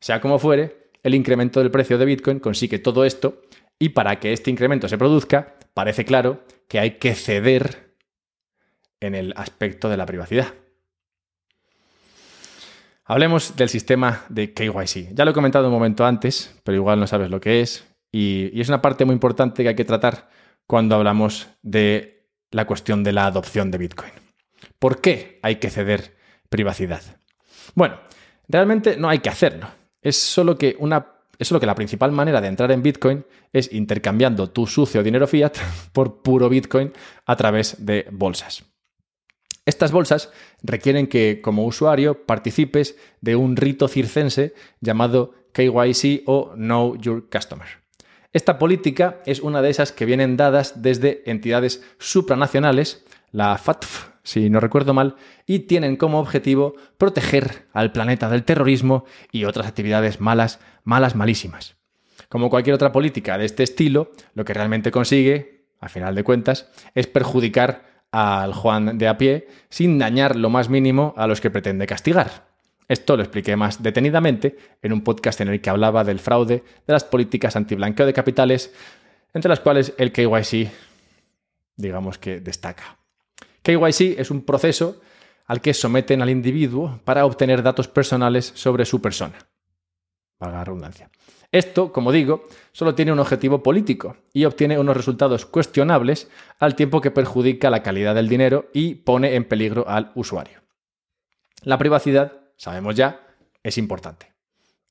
Sea 0.00 0.22
como 0.22 0.38
fuere, 0.38 0.88
el 1.02 1.14
incremento 1.14 1.60
del 1.60 1.70
precio 1.70 1.98
de 1.98 2.06
Bitcoin 2.06 2.40
consigue 2.40 2.78
todo 2.78 3.04
esto 3.04 3.42
y 3.78 3.90
para 3.90 4.20
que 4.20 4.32
este 4.32 4.50
incremento 4.50 4.88
se 4.88 4.98
produzca, 4.98 5.56
parece 5.74 6.04
claro 6.04 6.44
que 6.68 6.78
hay 6.78 6.92
que 6.92 7.14
ceder 7.14 7.96
en 9.00 9.14
el 9.14 9.34
aspecto 9.36 9.88
de 9.88 9.96
la 9.96 10.06
privacidad. 10.06 10.54
Hablemos 13.06 13.54
del 13.56 13.68
sistema 13.68 14.24
de 14.30 14.54
KYC. 14.54 15.12
Ya 15.12 15.24
lo 15.24 15.32
he 15.32 15.34
comentado 15.34 15.66
un 15.66 15.74
momento 15.74 16.06
antes, 16.06 16.58
pero 16.64 16.76
igual 16.76 16.98
no 16.98 17.06
sabes 17.06 17.30
lo 17.30 17.38
que 17.38 17.60
es. 17.60 17.86
Y, 18.10 18.58
es 18.58 18.68
una 18.68 18.80
parte 18.80 19.04
muy 19.04 19.12
importante 19.12 19.62
que 19.62 19.68
hay 19.68 19.74
que 19.74 19.84
tratar 19.84 20.30
cuando 20.66 20.94
hablamos 20.94 21.48
de 21.62 22.30
la 22.50 22.66
cuestión 22.66 23.04
de 23.04 23.12
la 23.12 23.26
adopción 23.26 23.70
de 23.70 23.78
Bitcoin. 23.78 24.12
¿Por 24.78 25.02
qué 25.02 25.38
hay 25.42 25.56
que 25.56 25.68
ceder 25.68 26.16
privacidad? 26.48 27.02
Bueno, 27.74 27.98
realmente 28.48 28.96
no 28.96 29.10
hay 29.10 29.18
que 29.18 29.28
hacerlo. 29.28 29.68
Es 30.00 30.16
solo 30.16 30.56
que 30.56 30.76
una 30.78 31.13
es 31.38 31.48
solo 31.48 31.60
que 31.60 31.66
la 31.66 31.74
principal 31.74 32.12
manera 32.12 32.40
de 32.40 32.48
entrar 32.48 32.70
en 32.72 32.82
Bitcoin 32.82 33.24
es 33.52 33.72
intercambiando 33.72 34.50
tu 34.50 34.66
sucio 34.66 35.02
dinero 35.02 35.26
fiat 35.26 35.56
por 35.92 36.22
puro 36.22 36.48
Bitcoin 36.48 36.92
a 37.26 37.36
través 37.36 37.84
de 37.84 38.06
bolsas. 38.10 38.64
Estas 39.66 39.92
bolsas 39.92 40.30
requieren 40.62 41.06
que 41.06 41.40
como 41.42 41.64
usuario 41.64 42.26
participes 42.26 42.96
de 43.20 43.34
un 43.36 43.56
rito 43.56 43.88
circense 43.88 44.54
llamado 44.80 45.34
KYC 45.52 46.22
o 46.26 46.52
Know 46.54 46.96
Your 46.96 47.28
Customer. 47.30 47.68
Esta 48.32 48.58
política 48.58 49.22
es 49.26 49.40
una 49.40 49.62
de 49.62 49.70
esas 49.70 49.92
que 49.92 50.04
vienen 50.04 50.36
dadas 50.36 50.82
desde 50.82 51.22
entidades 51.30 51.82
supranacionales, 51.98 53.04
la 53.30 53.56
FATF, 53.56 54.13
si 54.24 54.50
no 54.50 54.58
recuerdo 54.58 54.94
mal, 54.94 55.16
y 55.46 55.60
tienen 55.60 55.96
como 55.96 56.18
objetivo 56.18 56.74
proteger 56.98 57.68
al 57.72 57.92
planeta 57.92 58.28
del 58.28 58.42
terrorismo 58.44 59.04
y 59.30 59.44
otras 59.44 59.66
actividades 59.66 60.20
malas, 60.20 60.58
malas, 60.82 61.14
malísimas. 61.14 61.76
Como 62.28 62.50
cualquier 62.50 62.74
otra 62.74 62.90
política 62.90 63.38
de 63.38 63.44
este 63.44 63.62
estilo, 63.62 64.10
lo 64.34 64.44
que 64.44 64.54
realmente 64.54 64.90
consigue, 64.90 65.66
a 65.78 65.88
final 65.88 66.14
de 66.14 66.24
cuentas, 66.24 66.70
es 66.94 67.06
perjudicar 67.06 68.02
al 68.10 68.54
Juan 68.54 68.96
de 68.96 69.08
a 69.08 69.18
pie 69.18 69.48
sin 69.68 69.98
dañar 69.98 70.36
lo 70.36 70.48
más 70.48 70.68
mínimo 70.68 71.14
a 71.16 71.26
los 71.26 71.40
que 71.40 71.50
pretende 71.50 71.86
castigar. 71.86 72.48
Esto 72.88 73.16
lo 73.16 73.22
expliqué 73.22 73.56
más 73.56 73.82
detenidamente 73.82 74.56
en 74.82 74.92
un 74.92 75.02
podcast 75.02 75.40
en 75.40 75.48
el 75.48 75.60
que 75.60 75.70
hablaba 75.70 76.04
del 76.04 76.20
fraude 76.20 76.64
de 76.86 76.92
las 76.92 77.04
políticas 77.04 77.56
antiblanqueo 77.56 78.06
de 78.06 78.12
capitales, 78.12 78.72
entre 79.32 79.48
las 79.48 79.60
cuales 79.60 79.94
el 79.98 80.12
KYC, 80.12 80.70
digamos 81.76 82.18
que 82.18 82.40
destaca. 82.40 83.03
KYC 83.64 84.20
es 84.20 84.30
un 84.30 84.42
proceso 84.42 85.00
al 85.46 85.60
que 85.60 85.74
someten 85.74 86.22
al 86.22 86.30
individuo 86.30 87.00
para 87.04 87.24
obtener 87.24 87.62
datos 87.62 87.88
personales 87.88 88.52
sobre 88.54 88.84
su 88.84 89.00
persona. 89.00 89.38
Valga 90.38 90.64
redundancia. 90.64 91.10
Esto, 91.50 91.92
como 91.92 92.12
digo, 92.12 92.44
solo 92.72 92.94
tiene 92.94 93.12
un 93.12 93.20
objetivo 93.20 93.62
político 93.62 94.16
y 94.32 94.44
obtiene 94.44 94.78
unos 94.78 94.96
resultados 94.96 95.46
cuestionables 95.46 96.28
al 96.58 96.74
tiempo 96.74 97.00
que 97.00 97.10
perjudica 97.10 97.70
la 97.70 97.82
calidad 97.82 98.14
del 98.14 98.28
dinero 98.28 98.68
y 98.72 98.96
pone 98.96 99.34
en 99.34 99.44
peligro 99.44 99.88
al 99.88 100.12
usuario. 100.14 100.60
La 101.62 101.78
privacidad, 101.78 102.32
sabemos 102.56 102.96
ya, 102.96 103.26
es 103.62 103.78
importante. 103.78 104.32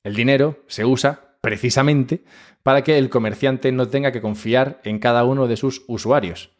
El 0.02 0.16
dinero 0.16 0.64
se 0.66 0.84
usa 0.84 1.36
precisamente 1.40 2.24
para 2.62 2.82
que 2.82 2.98
el 2.98 3.10
comerciante 3.10 3.70
no 3.70 3.86
tenga 3.88 4.10
que 4.10 4.22
confiar 4.22 4.80
en 4.82 4.98
cada 4.98 5.24
uno 5.24 5.46
de 5.46 5.56
sus 5.56 5.84
usuarios. 5.86 6.50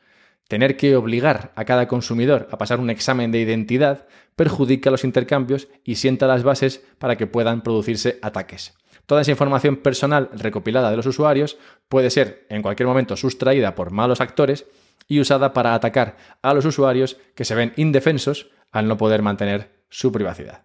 Tener 0.49 0.77
que 0.77 0.95
obligar 0.97 1.53
a 1.57 1.65
cada 1.65 1.89
consumidor 1.89 2.49
a 2.51 2.59
pasar 2.59 2.79
un 2.79 2.91
examen 2.91 3.33
de 3.33 3.41
identidad 3.41 4.07
perjudica 4.37 4.91
los 4.91 5.05
intercambios 5.05 5.69
y 5.85 5.95
sienta 5.95 6.27
las 6.27 6.43
bases 6.43 6.85
para 6.99 7.17
que 7.17 7.27
puedan 7.27 7.63
producirse 7.63 8.19
ataques. 8.23 8.75
Toda 9.07 9.23
esa 9.23 9.31
información 9.31 9.77
personal 9.77 10.31
recopilada 10.33 10.91
de 10.91 10.97
los 10.97 11.07
usuarios 11.07 11.59
puede 11.89 12.11
ser 12.11 12.47
en 12.49 12.63
cualquier 12.63 12.87
momento 12.87 13.17
sustraída 13.17 13.75
por 13.75 13.91
malos 13.91 14.21
actores 14.21 14.67
y 15.09 15.21
usada 15.21 15.53
para 15.53 15.75
atacar 15.75 16.17
a 16.43 16.55
los 16.55 16.65
usuarios 16.65 17.19
que 17.35 17.45
se 17.45 17.55
ven 17.55 17.73
indefensos 17.77 18.51
al 18.73 18.89
no 18.89 18.97
poder 18.97 19.23
mantener 19.23 19.85
su 19.89 20.11
privacidad. 20.11 20.65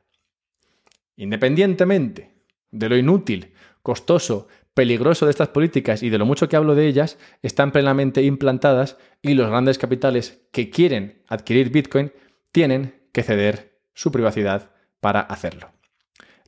Independientemente 1.15 2.33
de 2.71 2.89
lo 2.89 2.97
inútil, 2.97 3.53
costoso, 3.81 4.47
peligroso 4.79 5.25
de 5.25 5.31
estas 5.31 5.49
políticas 5.49 6.03
y 6.03 6.09
de 6.09 6.17
lo 6.17 6.25
mucho 6.25 6.47
que 6.47 6.55
hablo 6.55 6.73
de 6.73 6.87
ellas, 6.87 7.17
están 7.41 7.73
plenamente 7.73 8.23
implantadas 8.23 8.95
y 9.21 9.33
los 9.33 9.49
grandes 9.49 9.77
capitales 9.77 10.41
que 10.53 10.69
quieren 10.69 11.21
adquirir 11.27 11.69
Bitcoin 11.69 12.13
tienen 12.53 13.09
que 13.11 13.23
ceder 13.23 13.81
su 13.93 14.09
privacidad 14.09 14.71
para 15.01 15.19
hacerlo. 15.19 15.73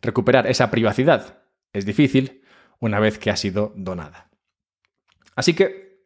Recuperar 0.01 0.47
esa 0.47 0.71
privacidad 0.71 1.39
es 1.73 1.85
difícil 1.85 2.45
una 2.79 3.01
vez 3.01 3.19
que 3.19 3.31
ha 3.31 3.35
sido 3.35 3.73
donada. 3.75 4.29
Así 5.35 5.53
que 5.53 6.05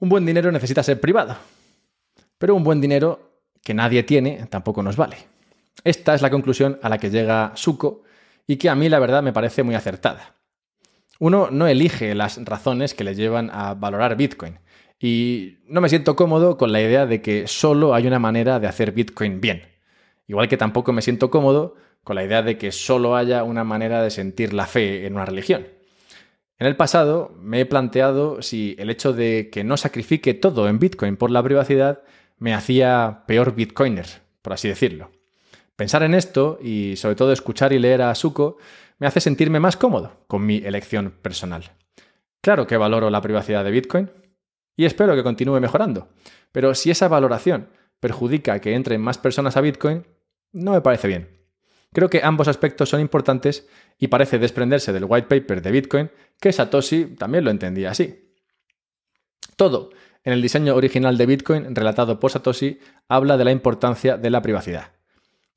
un 0.00 0.10
buen 0.10 0.26
dinero 0.26 0.52
necesita 0.52 0.82
ser 0.82 1.00
privado, 1.00 1.38
pero 2.36 2.54
un 2.54 2.64
buen 2.64 2.82
dinero 2.82 3.46
que 3.64 3.72
nadie 3.72 4.02
tiene 4.02 4.46
tampoco 4.50 4.82
nos 4.82 4.96
vale. 4.96 5.16
Esta 5.84 6.14
es 6.14 6.20
la 6.20 6.28
conclusión 6.28 6.78
a 6.82 6.90
la 6.90 6.98
que 6.98 7.08
llega 7.08 7.52
Suko 7.54 8.02
y 8.46 8.56
que 8.58 8.68
a 8.68 8.74
mí 8.74 8.90
la 8.90 8.98
verdad 8.98 9.22
me 9.22 9.32
parece 9.32 9.62
muy 9.62 9.74
acertada. 9.74 10.34
Uno 11.18 11.48
no 11.50 11.66
elige 11.66 12.14
las 12.14 12.42
razones 12.44 12.94
que 12.94 13.04
le 13.04 13.14
llevan 13.14 13.50
a 13.52 13.74
valorar 13.74 14.16
Bitcoin 14.16 14.58
y 15.00 15.58
no 15.66 15.80
me 15.80 15.88
siento 15.88 16.16
cómodo 16.16 16.56
con 16.56 16.72
la 16.72 16.80
idea 16.80 17.06
de 17.06 17.22
que 17.22 17.46
solo 17.46 17.94
hay 17.94 18.06
una 18.06 18.18
manera 18.18 18.58
de 18.60 18.66
hacer 18.66 18.92
Bitcoin 18.92 19.40
bien. 19.40 19.62
Igual 20.26 20.48
que 20.48 20.56
tampoco 20.56 20.92
me 20.92 21.02
siento 21.02 21.30
cómodo 21.30 21.76
con 22.04 22.16
la 22.16 22.24
idea 22.24 22.42
de 22.42 22.58
que 22.58 22.72
solo 22.72 23.16
haya 23.16 23.44
una 23.44 23.64
manera 23.64 24.02
de 24.02 24.10
sentir 24.10 24.52
la 24.52 24.66
fe 24.66 25.06
en 25.06 25.14
una 25.14 25.24
religión. 25.24 25.66
En 26.58 26.66
el 26.66 26.76
pasado 26.76 27.32
me 27.40 27.60
he 27.60 27.66
planteado 27.66 28.42
si 28.42 28.74
el 28.78 28.90
hecho 28.90 29.12
de 29.12 29.48
que 29.52 29.62
no 29.62 29.76
sacrifique 29.76 30.34
todo 30.34 30.68
en 30.68 30.78
Bitcoin 30.78 31.16
por 31.16 31.30
la 31.30 31.42
privacidad 31.42 32.02
me 32.38 32.54
hacía 32.54 33.24
peor 33.26 33.54
Bitcoiner, 33.54 34.06
por 34.42 34.52
así 34.52 34.68
decirlo. 34.68 35.10
Pensar 35.76 36.02
en 36.02 36.14
esto 36.14 36.58
y 36.60 36.96
sobre 36.96 37.14
todo 37.14 37.32
escuchar 37.32 37.72
y 37.72 37.78
leer 37.78 38.02
a 38.02 38.14
Suko 38.16 38.58
me 38.98 39.06
hace 39.06 39.20
sentirme 39.20 39.60
más 39.60 39.76
cómodo 39.76 40.24
con 40.26 40.44
mi 40.44 40.58
elección 40.58 41.10
personal. 41.22 41.72
Claro 42.40 42.66
que 42.66 42.76
valoro 42.76 43.10
la 43.10 43.20
privacidad 43.20 43.64
de 43.64 43.70
Bitcoin 43.70 44.10
y 44.76 44.84
espero 44.84 45.14
que 45.14 45.22
continúe 45.22 45.60
mejorando, 45.60 46.08
pero 46.52 46.74
si 46.74 46.90
esa 46.90 47.08
valoración 47.08 47.70
perjudica 48.00 48.60
que 48.60 48.74
entren 48.74 49.00
más 49.00 49.18
personas 49.18 49.56
a 49.56 49.60
Bitcoin, 49.60 50.06
no 50.52 50.72
me 50.72 50.80
parece 50.80 51.08
bien. 51.08 51.38
Creo 51.92 52.10
que 52.10 52.22
ambos 52.22 52.48
aspectos 52.48 52.88
son 52.88 53.00
importantes 53.00 53.66
y 53.98 54.08
parece 54.08 54.38
desprenderse 54.38 54.92
del 54.92 55.06
white 55.08 55.26
paper 55.26 55.62
de 55.62 55.70
Bitcoin 55.70 56.10
que 56.40 56.52
Satoshi 56.52 57.16
también 57.16 57.44
lo 57.44 57.50
entendía 57.50 57.90
así. 57.90 58.34
Todo 59.56 59.90
en 60.22 60.32
el 60.32 60.42
diseño 60.42 60.74
original 60.76 61.16
de 61.16 61.26
Bitcoin 61.26 61.74
relatado 61.74 62.20
por 62.20 62.30
Satoshi 62.30 62.78
habla 63.08 63.36
de 63.36 63.44
la 63.44 63.52
importancia 63.52 64.16
de 64.16 64.30
la 64.30 64.42
privacidad. 64.42 64.92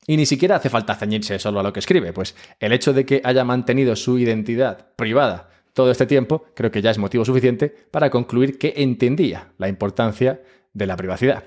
Y 0.06 0.16
ni 0.16 0.26
siquiera 0.26 0.56
hace 0.56 0.70
falta 0.70 0.94
ceñirse 0.94 1.38
solo 1.38 1.60
a 1.60 1.62
lo 1.62 1.72
que 1.72 1.80
escribe, 1.80 2.12
pues 2.12 2.34
el 2.58 2.72
hecho 2.72 2.92
de 2.92 3.06
que 3.06 3.20
haya 3.24 3.44
mantenido 3.44 3.94
su 3.94 4.18
identidad 4.18 4.88
privada 4.96 5.48
todo 5.72 5.90
este 5.90 6.06
tiempo 6.06 6.44
creo 6.54 6.70
que 6.70 6.82
ya 6.82 6.90
es 6.90 6.98
motivo 6.98 7.24
suficiente 7.24 7.74
para 7.90 8.10
concluir 8.10 8.58
que 8.58 8.74
entendía 8.76 9.52
la 9.58 9.68
importancia 9.68 10.42
de 10.72 10.86
la 10.86 10.96
privacidad. 10.96 11.44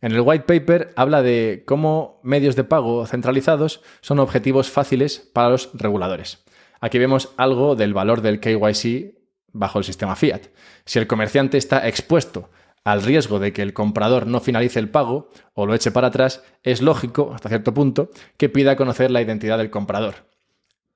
En 0.00 0.12
el 0.12 0.20
white 0.20 0.44
paper 0.44 0.92
habla 0.96 1.22
de 1.22 1.62
cómo 1.66 2.20
medios 2.22 2.56
de 2.56 2.64
pago 2.64 3.06
centralizados 3.06 3.80
son 4.00 4.18
objetivos 4.18 4.70
fáciles 4.70 5.30
para 5.32 5.50
los 5.50 5.70
reguladores. 5.72 6.44
Aquí 6.80 6.98
vemos 6.98 7.32
algo 7.36 7.76
del 7.76 7.94
valor 7.94 8.20
del 8.20 8.40
KYC 8.40 9.14
bajo 9.52 9.78
el 9.78 9.84
sistema 9.84 10.16
fiat. 10.16 10.48
Si 10.84 10.98
el 10.98 11.06
comerciante 11.06 11.56
está 11.56 11.88
expuesto 11.88 12.50
al 12.84 13.02
riesgo 13.02 13.38
de 13.38 13.52
que 13.52 13.62
el 13.62 13.72
comprador 13.72 14.26
no 14.26 14.40
finalice 14.40 14.78
el 14.78 14.90
pago 14.90 15.30
o 15.54 15.66
lo 15.66 15.74
eche 15.74 15.90
para 15.90 16.08
atrás, 16.08 16.42
es 16.62 16.82
lógico, 16.82 17.32
hasta 17.34 17.48
cierto 17.48 17.74
punto, 17.74 18.10
que 18.36 18.48
pida 18.48 18.76
conocer 18.76 19.10
la 19.10 19.22
identidad 19.22 19.58
del 19.58 19.70
comprador. 19.70 20.28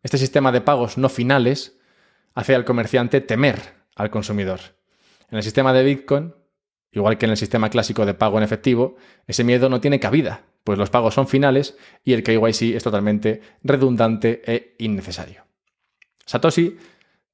Este 0.02 0.18
sistema 0.18 0.52
de 0.52 0.60
pagos 0.60 0.98
no 0.98 1.08
finales 1.08 1.78
hace 2.34 2.54
al 2.54 2.64
comerciante 2.64 3.20
temer 3.20 3.60
al 3.96 4.10
consumidor. 4.10 4.60
En 5.30 5.38
el 5.38 5.42
sistema 5.42 5.72
de 5.72 5.82
Bitcoin 5.82 6.34
Igual 6.92 7.18
que 7.18 7.26
en 7.26 7.30
el 7.30 7.36
sistema 7.36 7.68
clásico 7.68 8.06
de 8.06 8.14
pago 8.14 8.38
en 8.38 8.44
efectivo, 8.44 8.96
ese 9.26 9.44
miedo 9.44 9.68
no 9.68 9.80
tiene 9.80 10.00
cabida, 10.00 10.44
pues 10.64 10.78
los 10.78 10.90
pagos 10.90 11.14
son 11.14 11.28
finales 11.28 11.76
y 12.02 12.14
el 12.14 12.22
KYC 12.22 12.74
es 12.74 12.82
totalmente 12.82 13.42
redundante 13.62 14.42
e 14.46 14.74
innecesario. 14.78 15.44
Satoshi 16.24 16.76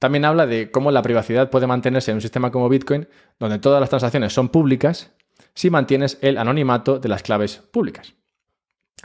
también 0.05 0.27
habla 0.27 0.47
de 0.47 0.71
cómo 0.71 0.90
la 0.90 1.01
privacidad 1.01 1.49
puede 1.49 1.67
mantenerse 1.67 2.11
en 2.11 2.19
un 2.19 2.21
sistema 2.21 2.51
como 2.51 2.69
Bitcoin, 2.69 3.09
donde 3.40 3.59
todas 3.59 3.81
las 3.81 3.88
transacciones 3.88 4.35
son 4.35 4.51
públicas, 4.51 5.12
si 5.55 5.71
mantienes 5.71 6.19
el 6.21 6.37
anonimato 6.37 6.99
de 6.99 7.09
las 7.09 7.23
claves 7.23 7.57
públicas. 7.57 8.12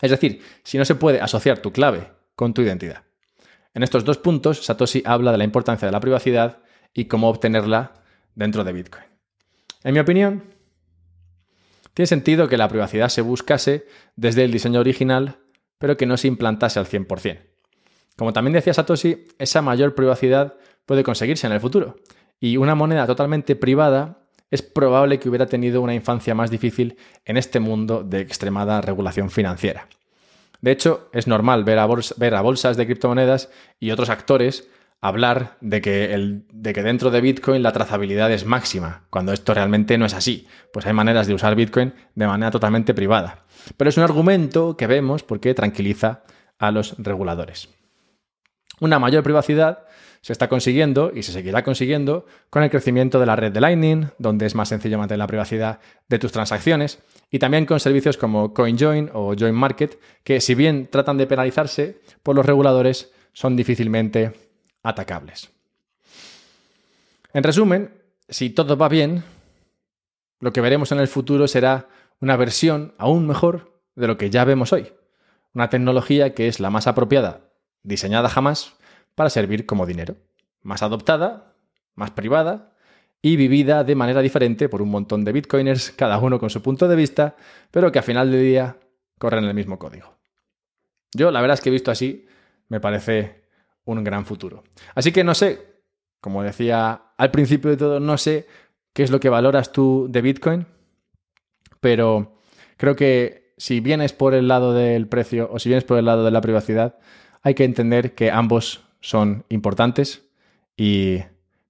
Es 0.01 0.11
decir, 0.11 0.41
si 0.61 0.77
no 0.77 0.83
se 0.83 0.95
puede 0.95 1.21
asociar 1.21 1.59
tu 1.59 1.71
clave 1.71 2.11
con 2.35 2.53
tu 2.53 2.63
identidad. 2.63 3.03
En 3.73 3.83
estos 3.83 4.03
dos 4.03 4.17
puntos, 4.17 4.65
Satoshi 4.65 5.01
habla 5.05 5.31
de 5.31 5.37
la 5.37 5.45
importancia 5.45 5.85
de 5.85 5.93
la 5.93 6.01
privacidad 6.01 6.63
y 6.93 7.05
cómo 7.05 7.29
obtenerla 7.29 7.93
dentro 8.35 8.65
de 8.65 8.73
Bitcoin. 8.73 9.05
En 9.85 9.93
mi 9.93 10.01
opinión, 10.01 10.53
tiene 11.93 12.07
sentido 12.07 12.49
que 12.49 12.57
la 12.57 12.67
privacidad 12.67 13.07
se 13.07 13.21
buscase 13.21 13.87
desde 14.17 14.43
el 14.43 14.51
diseño 14.51 14.81
original, 14.81 15.37
pero 15.77 15.95
que 15.95 16.05
no 16.05 16.17
se 16.17 16.27
implantase 16.27 16.77
al 16.77 16.87
100%. 16.87 17.39
Como 18.17 18.33
también 18.33 18.51
decía 18.51 18.73
Satoshi, 18.73 19.27
esa 19.37 19.61
mayor 19.61 19.95
privacidad 19.95 20.57
puede 20.89 21.03
conseguirse 21.03 21.45
en 21.45 21.53
el 21.53 21.59
futuro. 21.59 21.97
Y 22.39 22.57
una 22.57 22.73
moneda 22.73 23.05
totalmente 23.05 23.55
privada 23.55 24.23
es 24.49 24.63
probable 24.63 25.19
que 25.19 25.29
hubiera 25.29 25.45
tenido 25.45 25.83
una 25.83 25.93
infancia 25.93 26.33
más 26.33 26.49
difícil 26.49 26.97
en 27.25 27.37
este 27.37 27.59
mundo 27.59 28.01
de 28.03 28.21
extremada 28.21 28.81
regulación 28.81 29.29
financiera. 29.29 29.87
De 30.61 30.71
hecho, 30.71 31.07
es 31.13 31.27
normal 31.27 31.63
ver 31.63 31.77
a, 31.77 31.87
ver 32.17 32.33
a 32.33 32.41
bolsas 32.41 32.75
de 32.75 32.87
criptomonedas 32.87 33.51
y 33.79 33.91
otros 33.91 34.09
actores 34.09 34.67
hablar 34.99 35.57
de 35.61 35.79
que, 35.79 36.11
el, 36.15 36.47
de 36.51 36.73
que 36.73 36.81
dentro 36.81 37.11
de 37.11 37.21
Bitcoin 37.21 37.61
la 37.61 37.71
trazabilidad 37.71 38.31
es 38.31 38.47
máxima, 38.47 39.03
cuando 39.11 39.31
esto 39.31 39.53
realmente 39.53 39.95
no 39.99 40.07
es 40.07 40.15
así. 40.15 40.47
Pues 40.73 40.87
hay 40.87 40.93
maneras 40.93 41.27
de 41.27 41.35
usar 41.35 41.53
Bitcoin 41.53 41.93
de 42.15 42.25
manera 42.25 42.49
totalmente 42.49 42.95
privada. 42.95 43.45
Pero 43.77 43.91
es 43.91 43.97
un 43.97 44.03
argumento 44.05 44.75
que 44.75 44.87
vemos 44.87 45.21
porque 45.21 45.53
tranquiliza 45.53 46.23
a 46.57 46.71
los 46.71 46.95
reguladores. 46.97 47.69
Una 48.79 48.97
mayor 48.97 49.21
privacidad 49.21 49.83
se 50.21 50.33
está 50.33 50.49
consiguiendo 50.49 51.11
y 51.13 51.23
se 51.23 51.31
seguirá 51.31 51.63
consiguiendo 51.63 52.25
con 52.49 52.63
el 52.63 52.69
crecimiento 52.69 53.19
de 53.19 53.25
la 53.25 53.35
red 53.35 53.51
de 53.51 53.61
Lightning, 53.61 54.07
donde 54.17 54.45
es 54.45 54.55
más 54.55 54.69
sencillo 54.69 54.97
mantener 54.97 55.19
la 55.19 55.27
privacidad 55.27 55.79
de 56.07 56.19
tus 56.19 56.31
transacciones, 56.31 56.99
y 57.31 57.39
también 57.39 57.65
con 57.65 57.79
servicios 57.79 58.17
como 58.17 58.53
CoinJoin 58.53 59.11
o 59.13 59.35
Join 59.37 59.55
Market, 59.55 59.99
que 60.23 60.41
si 60.41 60.55
bien 60.55 60.87
tratan 60.91 61.17
de 61.17 61.27
penalizarse 61.27 62.01
por 62.23 62.35
los 62.35 62.45
reguladores, 62.45 63.11
son 63.33 63.55
difícilmente 63.55 64.33
atacables. 64.83 65.49
En 67.33 67.43
resumen, 67.43 67.91
si 68.27 68.49
todo 68.49 68.75
va 68.77 68.89
bien, 68.89 69.23
lo 70.39 70.51
que 70.51 70.61
veremos 70.61 70.91
en 70.91 70.99
el 70.99 71.07
futuro 71.07 71.47
será 71.47 71.87
una 72.19 72.35
versión 72.35 72.93
aún 72.97 73.27
mejor 73.27 73.81
de 73.95 74.07
lo 74.07 74.17
que 74.17 74.29
ya 74.29 74.43
vemos 74.45 74.73
hoy. 74.73 74.91
Una 75.53 75.69
tecnología 75.69 76.33
que 76.33 76.47
es 76.47 76.59
la 76.59 76.69
más 76.69 76.87
apropiada, 76.87 77.41
diseñada 77.83 78.29
jamás, 78.29 78.73
para 79.19 79.29
servir 79.29 79.65
como 79.65 79.85
dinero. 79.85 80.15
Más 80.61 80.81
adoptada, 80.81 81.53
más 81.93 82.11
privada 82.11 82.71
y 83.21 83.35
vivida 83.35 83.83
de 83.83 83.93
manera 83.93 84.21
diferente 84.21 84.69
por 84.69 84.81
un 84.81 84.89
montón 84.89 85.25
de 85.25 85.33
bitcoiners, 85.33 85.91
cada 85.91 86.17
uno 86.19 86.39
con 86.39 86.49
su 86.49 86.61
punto 86.61 86.87
de 86.87 86.95
vista, 86.95 87.35
pero 87.69 87.91
que 87.91 87.99
a 87.99 88.01
final 88.01 88.31
de 88.31 88.39
día 88.39 88.77
corren 89.17 89.43
el 89.43 89.53
mismo 89.53 89.77
código. 89.77 90.15
Yo 91.13 91.31
la 91.31 91.41
verdad 91.41 91.55
es 91.55 91.61
que 91.61 91.69
visto 91.69 91.91
así, 91.91 92.27
me 92.69 92.79
parece 92.79 93.43
un 93.83 94.05
gran 94.05 94.25
futuro. 94.25 94.63
Así 94.95 95.11
que 95.11 95.25
no 95.25 95.35
sé, 95.35 95.81
como 96.21 96.41
decía 96.41 97.01
al 97.17 97.29
principio 97.29 97.71
de 97.71 97.75
todo, 97.75 97.99
no 97.99 98.17
sé 98.17 98.47
qué 98.93 99.03
es 99.03 99.11
lo 99.11 99.19
que 99.19 99.27
valoras 99.27 99.73
tú 99.73 100.07
de 100.09 100.21
Bitcoin, 100.21 100.65
pero 101.81 102.39
Creo 102.79 102.95
que 102.95 103.51
si 103.57 103.81
vienes 103.81 104.13
por 104.13 104.33
el 104.33 104.47
lado 104.47 104.73
del 104.73 105.09
precio 105.09 105.49
o 105.51 105.59
si 105.59 105.67
vienes 105.67 105.83
por 105.83 105.97
el 105.97 106.05
lado 106.05 106.23
de 106.23 106.31
la 106.31 106.39
privacidad, 106.39 106.97
hay 107.41 107.53
que 107.53 107.65
entender 107.65 108.15
que 108.15 108.31
ambos 108.31 108.85
son 108.99 109.45
importantes 109.49 110.25
y 110.75 111.19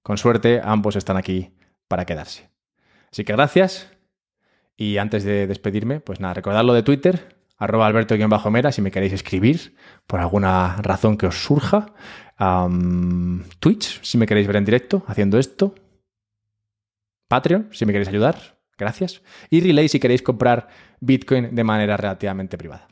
con 0.02 0.18
suerte 0.18 0.60
ambos 0.62 0.96
están 0.96 1.16
aquí 1.16 1.52
para 1.88 2.04
quedarse. 2.04 2.50
Así 3.10 3.24
que 3.24 3.32
gracias 3.32 3.90
y 4.76 4.98
antes 4.98 5.24
de 5.24 5.46
despedirme, 5.46 6.00
pues 6.00 6.20
nada, 6.20 6.34
recordad 6.34 6.64
lo 6.64 6.72
de 6.72 6.82
Twitter, 6.82 7.36
arroba 7.58 7.86
alberto-mera 7.86 8.72
si 8.72 8.80
me 8.82 8.90
queréis 8.90 9.12
escribir 9.12 9.76
por 10.06 10.20
alguna 10.20 10.76
razón 10.76 11.16
que 11.16 11.26
os 11.26 11.42
surja. 11.42 11.92
Twitch, 13.58 14.02
si 14.02 14.16
me 14.16 14.26
queréis 14.26 14.46
ver 14.46 14.56
en 14.56 14.64
directo 14.64 15.04
haciendo 15.06 15.38
esto. 15.38 15.74
Patreon, 17.28 17.68
si 17.72 17.84
me 17.84 17.92
queréis 17.92 18.08
ayudar. 18.08 18.58
Gracias. 18.78 19.22
Y 19.50 19.60
Relay 19.60 19.88
si 19.88 20.00
queréis 20.00 20.22
comprar 20.22 20.68
Bitcoin 21.00 21.54
de 21.54 21.64
manera 21.64 21.98
relativamente 21.98 22.56
privada. 22.56 22.88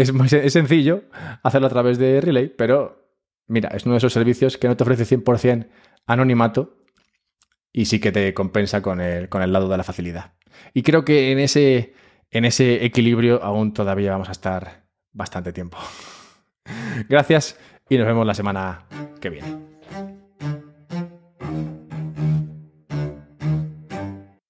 Es, 0.00 0.12
es 0.32 0.52
sencillo 0.52 1.04
hacerlo 1.42 1.66
a 1.66 1.70
través 1.70 1.98
de 1.98 2.20
Relay, 2.20 2.48
pero 2.48 3.00
mira, 3.46 3.68
es 3.74 3.84
uno 3.84 3.94
de 3.94 3.98
esos 3.98 4.12
servicios 4.12 4.56
que 4.56 4.66
no 4.66 4.76
te 4.76 4.84
ofrece 4.84 5.04
100% 5.04 5.68
anonimato 6.06 6.78
y 7.72 7.84
sí 7.84 8.00
que 8.00 8.12
te 8.12 8.32
compensa 8.32 8.80
con 8.80 9.00
el, 9.00 9.28
con 9.28 9.42
el 9.42 9.52
lado 9.52 9.68
de 9.68 9.76
la 9.76 9.84
facilidad. 9.84 10.32
Y 10.72 10.82
creo 10.82 11.04
que 11.04 11.32
en 11.32 11.38
ese, 11.38 11.92
en 12.30 12.44
ese 12.44 12.84
equilibrio 12.84 13.42
aún 13.42 13.74
todavía 13.74 14.12
vamos 14.12 14.28
a 14.28 14.32
estar 14.32 14.84
bastante 15.12 15.52
tiempo. 15.52 15.76
Gracias 17.08 17.58
y 17.88 17.98
nos 17.98 18.06
vemos 18.06 18.26
la 18.26 18.34
semana 18.34 18.86
que 19.20 19.28
viene. 19.30 20.19